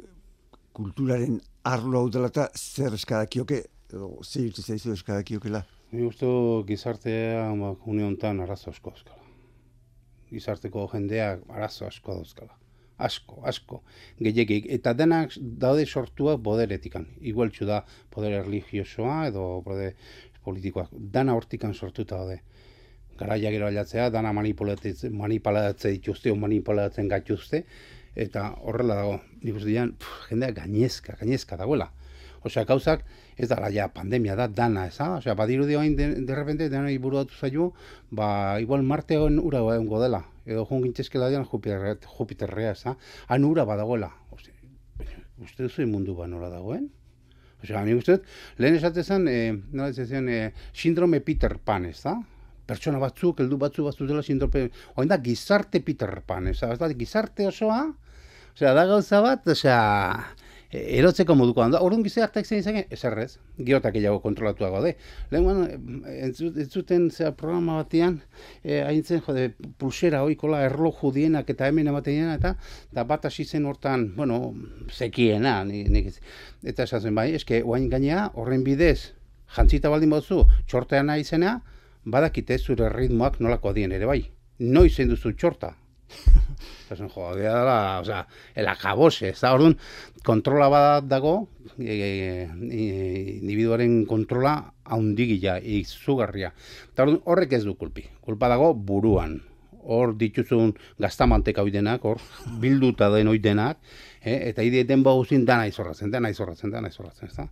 kulturaren 0.78 1.42
arlo 1.68 2.00
hau 2.00 2.12
dela 2.14 2.30
eta 2.32 2.48
zer 2.56 2.96
eskadakioke, 2.96 3.66
edo 3.92 4.14
zer 4.24 4.54
zaizu 4.64 4.94
eskadakiokela? 4.94 5.66
Ni 5.92 6.06
uste 6.08 6.28
gizartea 6.68 7.50
ba, 7.60 7.74
une 7.86 8.06
honetan 8.06 8.40
arazo 8.44 8.72
asko 8.72 8.92
dauzkala. 8.96 9.28
Gizarteko 10.32 10.88
jendeak 10.94 11.44
arazo 11.50 11.88
asko 11.88 12.16
dauzkala. 12.22 12.56
Asko, 12.98 13.44
asko. 13.46 13.84
Gehiagik. 14.20 14.66
Eta 14.74 14.94
denak 14.98 15.36
daude 15.38 15.86
sortua 15.86 16.34
poderetikan. 16.42 17.06
Igualtxu 17.22 17.68
da 17.70 17.84
poder 18.10 18.40
religiosoa 18.42 19.28
edo 19.28 19.44
poder 19.66 19.94
politikoak. 20.48 20.96
Dana 21.18 21.36
hortikan 21.36 21.76
sortuta 21.76 22.22
daude. 22.22 22.42
Garaia 23.20 23.52
gero 23.52 23.68
alatzea, 23.68 24.10
dana 24.14 24.32
manipulatzen, 24.38 25.14
manipulatzen 25.18 25.96
dituzte, 25.98 26.34
manipulatzen 26.38 27.10
gatuzte. 27.12 27.64
Eta 28.18 28.50
horrela 28.66 28.98
dago, 28.98 29.20
nik 29.44 29.58
uste 29.60 29.70
dian, 29.70 29.94
jendeak 30.30 30.58
gainezka, 30.62 31.18
gainezka 31.20 31.58
dagoela. 31.60 31.92
Osea, 32.46 32.64
gauzak, 32.70 33.04
ez 33.36 33.50
da, 33.50 33.58
ja, 33.74 33.88
pandemia 33.94 34.36
da, 34.40 34.48
dana, 34.48 34.86
ez 34.88 34.96
da? 34.98 35.10
Osea, 35.18 35.36
badiru 35.38 35.66
dioain, 35.70 35.96
de, 35.98 36.08
de 36.26 36.36
repente, 36.38 36.70
dena 36.74 36.92
iburu 36.94 37.20
datu 37.20 37.36
zailu, 37.36 37.72
ba, 38.10 38.30
igual 38.64 38.86
martean 38.88 39.40
ura 39.40 39.62
egongo 39.76 40.02
dela. 40.02 40.24
Edo 40.46 40.66
joan 40.70 40.86
gintzezkela 40.86 41.30
dian 41.34 41.46
Jupiter, 41.46 41.98
Jupiterrea, 42.18 42.72
ez 42.78 42.84
da? 42.86 42.96
Han 43.28 43.46
ura 43.46 43.66
badagoela. 43.70 44.14
Osea, 44.32 44.56
uste 45.44 45.68
duzu 45.68 45.86
mundu 45.90 46.16
ba 46.18 46.30
nola 46.30 46.50
dagoen? 46.54 46.88
Osea, 47.64 47.84
ni 47.86 47.94
uste, 47.98 48.20
lehen 48.62 48.78
esatezan, 48.78 49.28
eh, 49.28 49.52
nola 49.72 49.90
ez 49.90 50.08
zen, 50.08 50.30
eh, 50.30 50.52
sindrome 50.74 51.22
Peter 51.22 51.58
Pan, 51.58 51.86
ez 51.86 52.02
da? 52.04 52.14
Pertsona 52.68 53.00
batzuk, 53.00 53.40
heldu 53.40 53.58
batzu 53.58 53.86
batzu 53.86 54.06
dela 54.06 54.22
sindrome, 54.22 54.68
oin 54.96 55.08
da, 55.08 55.18
gizarte 55.18 55.82
Peter 55.82 56.22
Pan, 56.28 56.48
ez 56.52 56.60
da? 56.60 56.92
Gizarte 56.94 57.48
osoa, 57.48 57.88
osea, 58.54 58.74
da 58.78 58.86
gauza 58.86 59.22
bat, 59.26 59.48
osea, 59.56 59.80
E, 60.38 60.47
erotzeko 60.72 61.36
moduko 61.36 61.64
handa. 61.64 61.80
Orduan 61.84 62.04
gize 62.04 62.22
hartak 62.24 62.46
zen 62.46 62.60
izan, 62.60 62.80
eserrez, 62.92 63.38
geotak 63.70 63.96
egiago 63.96 64.20
kontrolatuago 64.24 64.82
de. 64.84 64.94
Lehen 65.32 65.62
entzuten 66.64 67.10
zera 67.12 67.32
programa 67.36 67.78
batean, 67.82 68.20
e, 68.64 68.82
haintzen, 68.82 69.22
jode, 69.26 69.50
pulsera 69.80 70.24
oikola 70.28 70.64
erloju 70.68 71.14
dienak 71.16 71.50
eta 71.54 71.70
hemen 71.72 71.88
ematen 71.88 72.34
eta 72.34 72.56
da 72.92 73.04
bat 73.08 73.26
hasi 73.26 73.46
zen 73.46 73.66
hortan, 73.66 74.10
bueno, 74.16 74.54
zekiena, 74.92 75.64
nik, 75.64 76.14
eta 76.64 76.84
esatzen 76.84 77.16
bai, 77.16 77.32
eske, 77.40 77.64
oain 77.64 77.90
gainea, 77.90 78.32
horren 78.36 78.64
bidez, 78.64 79.14
jantzita 79.56 79.90
baldin 79.90 80.12
batzu, 80.12 80.44
txortean 80.68 81.08
nahi 81.08 81.24
zena, 81.24 81.62
badakite 82.06 82.58
zure 82.58 82.90
ritmoak 82.90 83.40
nolako 83.40 83.70
adien 83.70 83.92
ere 83.92 84.06
bai. 84.06 84.22
Noiz 84.60 84.98
duzu 84.98 85.34
txorta, 85.38 85.76
Zasen, 86.88 87.10
jo, 87.10 87.36
da, 87.36 88.00
o 88.00 88.06
sea, 88.06 88.28
el 88.56 88.68
acabose, 88.68 89.30
ez 89.30 89.40
da, 89.42 89.52
orduan, 89.54 89.76
kontrola 90.24 90.70
bat 90.72 91.08
dago, 91.08 91.50
e, 91.78 91.84
e, 91.84 92.48
e, 92.48 93.38
individuaren 93.42 94.06
kontrola 94.08 94.56
haundigila, 94.86 95.58
izugarria. 95.60 96.54
Eta 96.94 97.06
orduan, 97.06 97.22
horrek 97.26 97.58
ez 97.60 97.64
du 97.68 97.76
kulpi. 97.76 98.08
Kulpa 98.24 98.50
dago 98.52 98.74
buruan. 98.74 99.38
Hor 99.88 100.16
dituzun 100.20 100.74
gaztamantek 101.00 101.60
hau 101.60 101.68
denak, 101.72 102.04
hor 102.08 102.24
bilduta 102.64 103.12
den 103.14 103.32
hoi 103.32 103.40
denak, 103.44 103.80
eh? 104.22 104.50
eta 104.50 104.64
ide 104.64 104.84
den 104.88 105.04
bauzin 105.04 105.46
dana 105.48 105.68
izorratzen, 105.68 106.12
dana 106.12 106.32
izorratzen, 106.32 106.72
dana 106.72 106.92
izorratzen, 106.92 107.32
ez 107.32 107.36
da? 107.36 107.48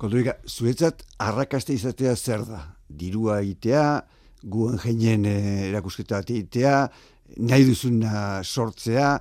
Kodurika, 0.00 0.34
zuetzat, 0.48 1.04
arrakaste 1.22 1.76
izatea 1.76 2.16
zer 2.16 2.42
da? 2.48 2.64
Dirua 2.88 3.38
itea, 3.46 3.86
guen 4.44 4.76
jeinen 4.82 5.24
eh, 5.30 5.68
erakusketa 5.70 6.20
itea, 6.28 6.76
nahi 7.36 7.64
duzuna 7.68 8.42
sortzea. 8.42 9.14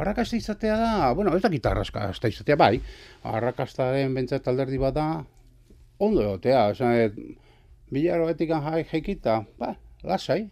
Arrakasta 0.00 0.36
izatea 0.36 0.76
da, 0.80 0.92
bueno, 1.12 1.34
ez 1.36 1.42
da 1.42 1.50
gitarraska 1.52 2.08
izatea, 2.28 2.56
bai. 2.56 2.80
Arrakasta 3.22 3.90
den 3.92 4.14
bentsat 4.16 4.48
alderdi 4.48 4.78
bat 4.80 4.94
da, 4.96 5.08
ondo 6.00 6.22
egotea, 6.24 6.70
esan, 6.72 7.36
bilaro 7.92 8.30
etikan 8.30 8.64
jai 8.64 9.18
ba, 9.58 9.76
lasai. 10.02 10.48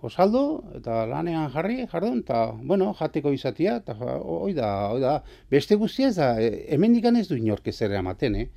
Osaldo, 0.00 0.62
eta 0.78 1.04
lanean 1.04 1.50
jarri, 1.52 1.84
jardun, 1.92 2.22
eta, 2.24 2.54
bueno, 2.64 2.94
jateko 2.96 3.34
izatea, 3.36 3.76
eta 3.82 3.92
hoi 4.00 4.54
da, 4.56 4.88
hoi 4.88 5.00
da, 5.02 5.18
beste 5.50 5.76
guztia 5.76 6.08
ez 6.08 6.16
da, 6.16 6.40
e, 6.40 6.64
hemen 6.72 6.96
ez 7.16 7.28
du 7.28 7.36
inork 7.36 7.68
ez 7.68 7.82
ere 7.82 7.98
amaten, 7.98 8.34
eh? 8.34 8.48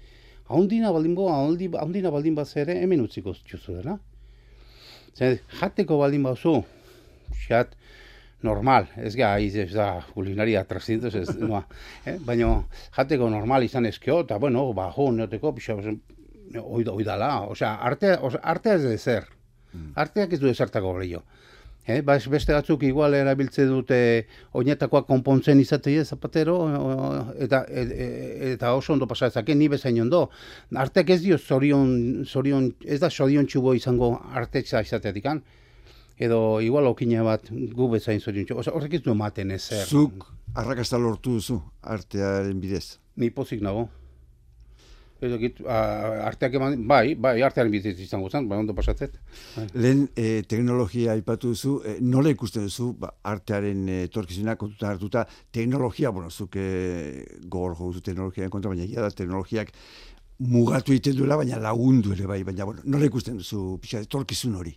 Haundina 0.48 0.92
baldin 0.92 1.16
bo, 1.16 1.28
haundina 1.30 2.12
baldin 2.12 2.36
bat 2.36 2.56
ere 2.56 2.80
hemen 2.82 3.02
utziko 3.02 3.34
zuzu 3.34 3.76
dela. 3.76 3.98
Zer, 5.18 5.42
jateko 5.60 5.98
baldin 5.98 6.24
bat 6.24 6.38
zu, 7.34 7.44
xat, 7.50 7.76
normal, 8.44 8.90
ez 9.00 9.14
ga, 9.16 9.36
ez 9.40 9.72
da, 9.74 9.90
kulinaria 10.14 10.64
300, 10.68 11.14
ez, 11.22 11.38
noa, 11.40 11.64
eh? 12.10 12.18
baina 12.24 12.56
jateko 12.96 13.30
normal 13.32 13.64
izan 13.64 13.88
ezkeo, 13.90 14.22
eta, 14.28 14.40
bueno, 14.40 14.66
bajo, 14.78 15.12
neoteko, 15.16 15.54
pixa, 15.56 15.78
oidala, 16.62 17.32
osea, 17.50 17.76
arte, 17.82 18.18
arte 18.42 18.76
ez 18.76 18.84
de 18.84 18.98
zer, 18.98 19.30
mm. 19.74 19.94
arteak 19.96 20.34
ez 20.34 20.40
du 20.40 20.50
ezartako 20.52 20.94
brillo. 21.00 21.24
Eh, 21.86 22.00
ba, 22.00 22.16
beste 22.32 22.54
batzuk 22.56 22.86
igual 22.88 23.14
erabiltze 23.18 23.66
dute 23.68 23.98
oinetakoak 24.56 25.04
konpontzen 25.04 25.60
izatea 25.60 26.06
zapatero 26.06 26.56
eta 27.44 27.66
e, 27.68 27.82
e, 27.84 28.08
eta 28.54 28.72
oso 28.78 28.94
ondo 28.94 29.08
pasa 29.08 29.28
ezake 29.28 29.56
ni 29.56 29.68
bezain 29.68 30.00
ondo. 30.00 30.30
Arteak 30.72 31.12
ez 31.12 31.20
dio 31.26 31.38
zorion, 31.38 32.24
zorion 32.24 32.70
ez 32.86 33.02
da 33.02 33.10
zorion 33.12 33.50
txubo 33.52 33.74
izango 33.76 34.14
artetza 34.32 34.80
izateatik 34.80 35.28
edo 36.18 36.62
igual 36.62 36.88
okina 36.88 37.24
bat 37.26 37.50
gu 37.50 37.90
bezain 37.90 38.22
zorion 38.22 38.46
txo. 38.46 38.62
Horrek 38.74 39.00
ez 39.00 39.04
du 39.04 39.12
ematen 39.12 39.52
ezer. 39.52 39.86
Zuk 39.88 40.28
arrakasta 40.54 41.00
lortu 41.02 41.40
duzu 41.40 41.60
artearen 41.82 42.60
bidez? 42.62 43.00
Ni 43.18 43.30
pozik 43.30 43.62
nago. 43.62 43.90
Edo 45.24 45.38
git, 45.40 45.62
arteak 45.64 46.58
eman, 46.60 46.82
bai, 46.88 47.14
bai, 47.16 47.38
artearen 47.48 47.72
bidez 47.72 47.94
izango 48.04 48.28
zen, 48.28 48.50
bai, 48.50 48.58
ondo 48.60 48.74
pasatzet. 48.76 49.16
Bai. 49.56 49.68
Lehen 49.80 50.02
e, 50.20 50.42
teknologia 50.52 51.14
aipatu 51.14 51.54
duzu, 51.54 51.78
e, 51.88 51.94
nola 52.04 52.34
ikusten 52.34 52.68
duzu 52.68 52.90
ba, 53.00 53.14
artearen 53.32 53.86
e, 53.88 54.00
torkizuna 54.12 54.58
kontuta 54.60 54.90
hartuta, 54.92 55.24
teknologia, 55.56 56.12
bueno, 56.12 56.28
zuk 56.30 56.58
e, 56.60 56.66
gogor 57.46 57.78
jo 57.80 57.94
teknologiaren 58.02 58.52
kontra, 58.52 58.74
baina 58.76 59.08
da 59.08 59.14
teknologiak 59.16 59.72
mugatu 60.44 60.92
egiten 60.92 61.16
duela, 61.16 61.40
baina 61.40 61.62
lagundu 61.62 62.12
ere 62.18 62.28
bai, 62.28 62.44
baina 62.44 62.68
bueno, 62.68 62.84
nola 62.84 63.08
ikusten 63.08 63.40
duzu 63.40 63.78
pixa, 63.80 64.04
torkizun 64.04 64.60
hori? 64.60 64.76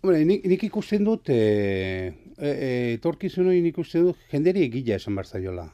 Hombre, 0.00 0.20
nik, 0.22 0.44
nik 0.46 0.62
ikusten 0.68 1.02
dut, 1.06 1.26
e, 1.34 2.12
e, 2.38 2.50
e, 2.50 2.70
torkizun 3.02 3.50
hori 3.50 3.64
nik 3.64 3.74
ikusten 3.74 4.06
dut, 4.06 4.20
jenderi 4.30 4.62
egila 4.68 4.94
esan 4.94 5.18
barzaiola. 5.18 5.66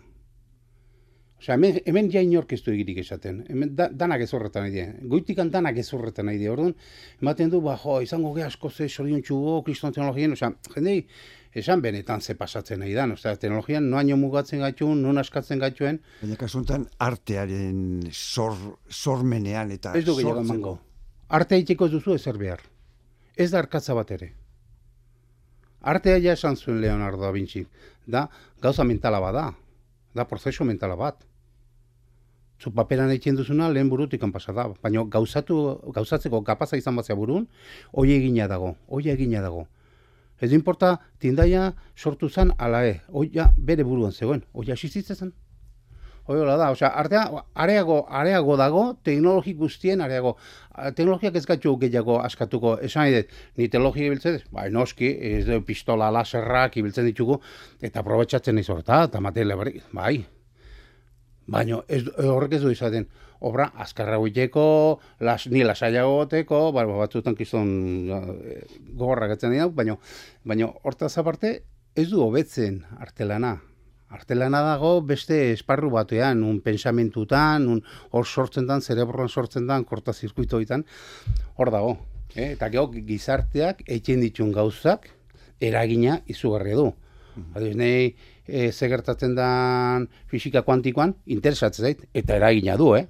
Osea, 1.43 1.59
hemen, 1.59 1.77
hemen 1.85 2.09
ja 2.09 2.23
inork 2.25 2.55
ez 2.57 2.63
du 2.65 2.73
egirik 2.73 3.03
esaten. 3.03 3.43
Hemen 3.51 3.75
da, 3.77 3.91
danak 3.93 4.23
ez 4.25 4.31
horretan 4.33 4.65
nahi 4.65 4.73
die. 4.73 4.87
Goitikan 5.13 5.51
danak 5.53 5.77
ez 5.83 5.91
horretan 5.93 6.31
nahi. 6.31 6.41
Orduan, 6.49 6.73
ematen 7.21 7.53
du, 7.53 7.61
ba, 7.61 7.77
jo, 7.83 7.99
izango 8.01 8.33
ge 8.33 8.47
asko 8.47 8.71
ze 8.71 8.89
sorion 8.89 9.21
txugo, 9.21 9.59
kriston 9.67 9.93
teknologien, 9.93 10.33
osea, 10.33 10.55
jendei, 10.73 10.99
esan 11.53 11.85
benetan 11.85 12.25
ze 12.25 12.33
pasatzen 12.41 12.81
nahi 12.81 12.97
da. 12.97 13.05
Osea, 13.13 13.37
teknologian 13.37 13.91
noaino 13.93 14.17
mugatzen 14.17 14.65
gaituen, 14.65 15.05
non 15.05 15.21
askatzen 15.21 15.61
gaituen. 15.61 16.01
Baina 16.23 16.41
kasuntan 16.41 16.89
artearen 16.97 18.07
sor, 18.11 18.57
sormenean 18.89 19.77
eta 19.77 19.93
Ez 19.93 20.07
du 20.09 20.17
gehiago 20.17 20.41
emango. 20.49 20.79
Artea 21.29 21.61
itxeko 21.61 21.93
duzu 21.93 22.17
ezer 22.17 22.41
behar 22.41 22.71
ez 23.37 23.51
da 23.51 23.59
arkatza 23.59 23.95
bat 23.95 24.11
ere. 24.15 24.33
Artea 25.81 26.19
ja 26.23 26.33
esan 26.33 26.57
zuen 26.57 26.81
Leonardo 26.81 27.21
da 27.23 27.31
Vinci, 27.31 27.67
da 28.07 28.29
gauza 28.63 28.85
mentala 28.85 29.21
bada, 29.21 29.51
da 30.15 30.25
prozesu 30.25 30.65
mentala 30.65 30.97
bat. 30.97 31.25
Zu 32.61 32.71
paperan 32.73 33.11
egiten 33.11 33.37
duzuna 33.37 33.69
lehen 33.69 33.91
burutik 33.91 34.23
anpasa 34.23 34.53
da, 34.53 34.69
baina 34.83 35.05
gauzatu, 35.05 35.59
gauzatzeko 35.93 36.41
kapaza 36.43 36.79
izan 36.81 36.97
batzea 36.97 37.17
burun, 37.17 37.49
hoi 37.93 38.13
egina 38.15 38.47
dago, 38.49 38.77
hoi 38.89 39.09
egina 39.13 39.43
dago. 39.43 39.67
Ez 40.41 40.53
importa, 40.53 40.99
tindaia 41.19 41.75
sortu 41.97 42.29
zen 42.29 42.53
ala 42.59 42.85
e, 42.87 43.01
hoi 43.09 43.31
bere 43.57 43.85
buruan 43.85 44.13
zegoen, 44.13 44.45
hoi 44.53 44.71
asizitzen 44.73 45.35
Hola 46.27 46.55
da, 46.57 46.71
osea, 46.73 46.89
artea 46.89 47.23
areago 47.53 47.99
areago 48.09 48.55
dago, 48.57 48.83
teknologi 49.05 49.53
guztien 49.59 50.01
areago. 50.01 50.39
Teknologiak 50.97 51.35
ez 51.37 51.43
gaitu 51.45 51.75
gehiago 51.83 52.15
askatuko. 52.25 52.79
Esan 52.87 53.11
nahi 53.11 53.27
ni 53.61 53.67
teknologia 53.69 54.09
ibiltzen, 54.09 54.39
bai, 54.51 54.71
noski, 54.73 55.11
ez 55.31 55.43
du 55.45 55.59
pistola 55.69 56.09
laserrak 56.17 56.79
ibiltzen 56.81 57.05
ditugu 57.11 57.37
eta 57.85 58.01
aprobetxatzen 58.01 58.57
ez 58.59 58.65
horta, 58.73 59.03
eta 59.11 59.21
material 59.21 59.69
bai. 59.93 60.25
Baina 61.45 61.83
ez 61.93 62.01
horrek 62.09 62.57
ez 62.57 62.63
du 62.63 62.73
izaten 62.73 63.05
obra 63.45 63.69
azkarra 63.85 64.17
huiteko, 64.17 64.67
las, 65.21 65.45
ni 65.53 65.61
lasaiago 65.61 66.17
goteko, 66.23 66.63
bai, 66.73 66.87
batzutan 66.89 67.37
kizton 67.37 67.69
uh, 68.09 68.33
gogorra 68.97 69.29
dira, 69.37 69.69
baina 69.69 69.99
baina 70.43 70.73
hortaz 70.85 71.19
aparte 71.19 71.55
ez 71.95 72.09
du 72.09 72.25
hobetzen 72.25 72.81
artelana 72.97 73.59
artelana 74.15 74.63
dago 74.63 75.01
beste 75.03 75.53
esparru 75.53 75.91
batean, 75.91 76.43
un 76.47 76.61
pensamentutan, 76.65 77.69
un 77.69 77.83
hor 78.11 78.27
sortzen 78.27 78.67
dan, 78.71 78.83
zerebroan 78.83 79.29
sortzen 79.29 79.67
dan, 79.67 79.85
korta 79.85 80.15
zirkuitoetan, 80.15 80.87
hor 81.59 81.73
dago. 81.75 81.97
Eh? 82.35 82.53
Eta 82.53 82.71
geho, 82.71 82.89
gizarteak 82.95 83.85
etxen 83.87 84.23
ditun 84.25 84.53
gauzak, 84.55 85.11
eragina 85.61 86.21
izugarri 86.31 86.79
du. 86.79 86.93
Adibidez, 87.35 87.77
nahi 87.79 88.15
e, 88.47 88.71
ze 88.71 88.89
gertatzen 88.89 89.35
da 89.35 89.49
fisika 90.31 90.63
kuantikoan, 90.63 91.17
interesatzen 91.27 91.89
zait, 91.89 92.05
eta 92.15 92.37
eragina 92.39 92.77
du, 92.79 92.93
eh? 92.95 93.09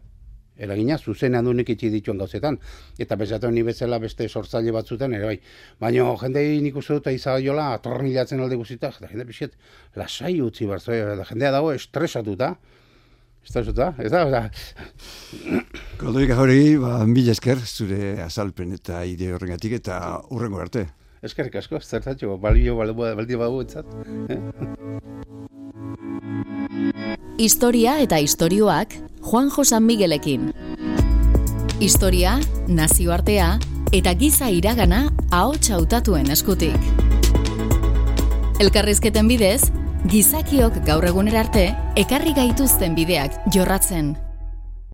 Eragina 0.57 0.99
zuzenean 0.99 1.45
du 1.45 1.53
nik 1.53 1.71
itxi 1.75 1.91
dituen 1.91 2.19
gauzetan. 2.19 2.59
Eta 2.99 3.17
bezatu 3.19 3.51
ni 3.51 3.63
bezala 3.67 3.99
beste 3.99 4.29
sortzaile 4.29 4.73
batzuten, 4.75 5.15
ere 5.19 5.27
bai. 5.27 5.39
Baina 5.81 6.07
jendei 6.21 6.61
nik 6.63 6.77
uste 6.79 6.95
dut 6.99 7.11
izaiola 7.11 7.73
atornilatzen 7.75 8.41
alde 8.41 8.57
guzita, 8.61 8.93
eta 8.95 9.11
jende 9.11 9.27
pixet 9.27 9.57
lasai 9.97 10.41
utzi 10.41 10.67
barzo, 10.71 10.93
eta 10.95 11.27
jendea 11.31 11.51
dago 11.59 11.73
estresatuta. 11.75 12.55
Estresatuta, 13.45 13.93
ez 14.01 14.11
da, 14.13 14.25
oza. 14.25 14.49
Koldorik 16.01 16.31
hori, 16.39 16.77
ba, 16.81 17.03
mila 17.05 17.35
esker, 17.35 17.59
zure 17.61 18.23
azalpen 18.25 18.73
eta 18.79 19.03
ide 19.05 19.35
horrengatik 19.35 19.81
eta 19.83 19.99
urrengo 20.31 20.63
arte. 20.63 20.87
Eskerrik 21.25 21.57
asko, 21.57 21.81
zertatxo, 21.81 22.39
balio, 22.39 22.77
balio, 22.77 22.95
balio, 22.95 23.39
balio, 23.41 23.61
entzat. 23.65 23.87
Historia 27.41 27.99
eta 28.05 28.21
istorioak 28.23 28.95
Juan 29.25 29.49
Josan 29.51 29.83
Miguelekin. 29.83 30.53
Historia, 31.81 32.41
nazioartea 32.69 33.59
eta 33.93 34.13
giza 34.21 34.51
iragana 34.53 35.07
ahots 35.31 35.71
hautatuen 35.73 36.29
eskutik. 36.31 36.77
Elkarrizketen 38.61 39.29
bidez, 39.29 39.71
gizakiok 40.13 40.77
gaur 40.85 41.09
egunera 41.09 41.41
arte 41.47 41.65
ekarri 42.05 42.37
gaituzten 42.37 42.95
bideak 43.01 43.41
jorratzen 43.57 44.13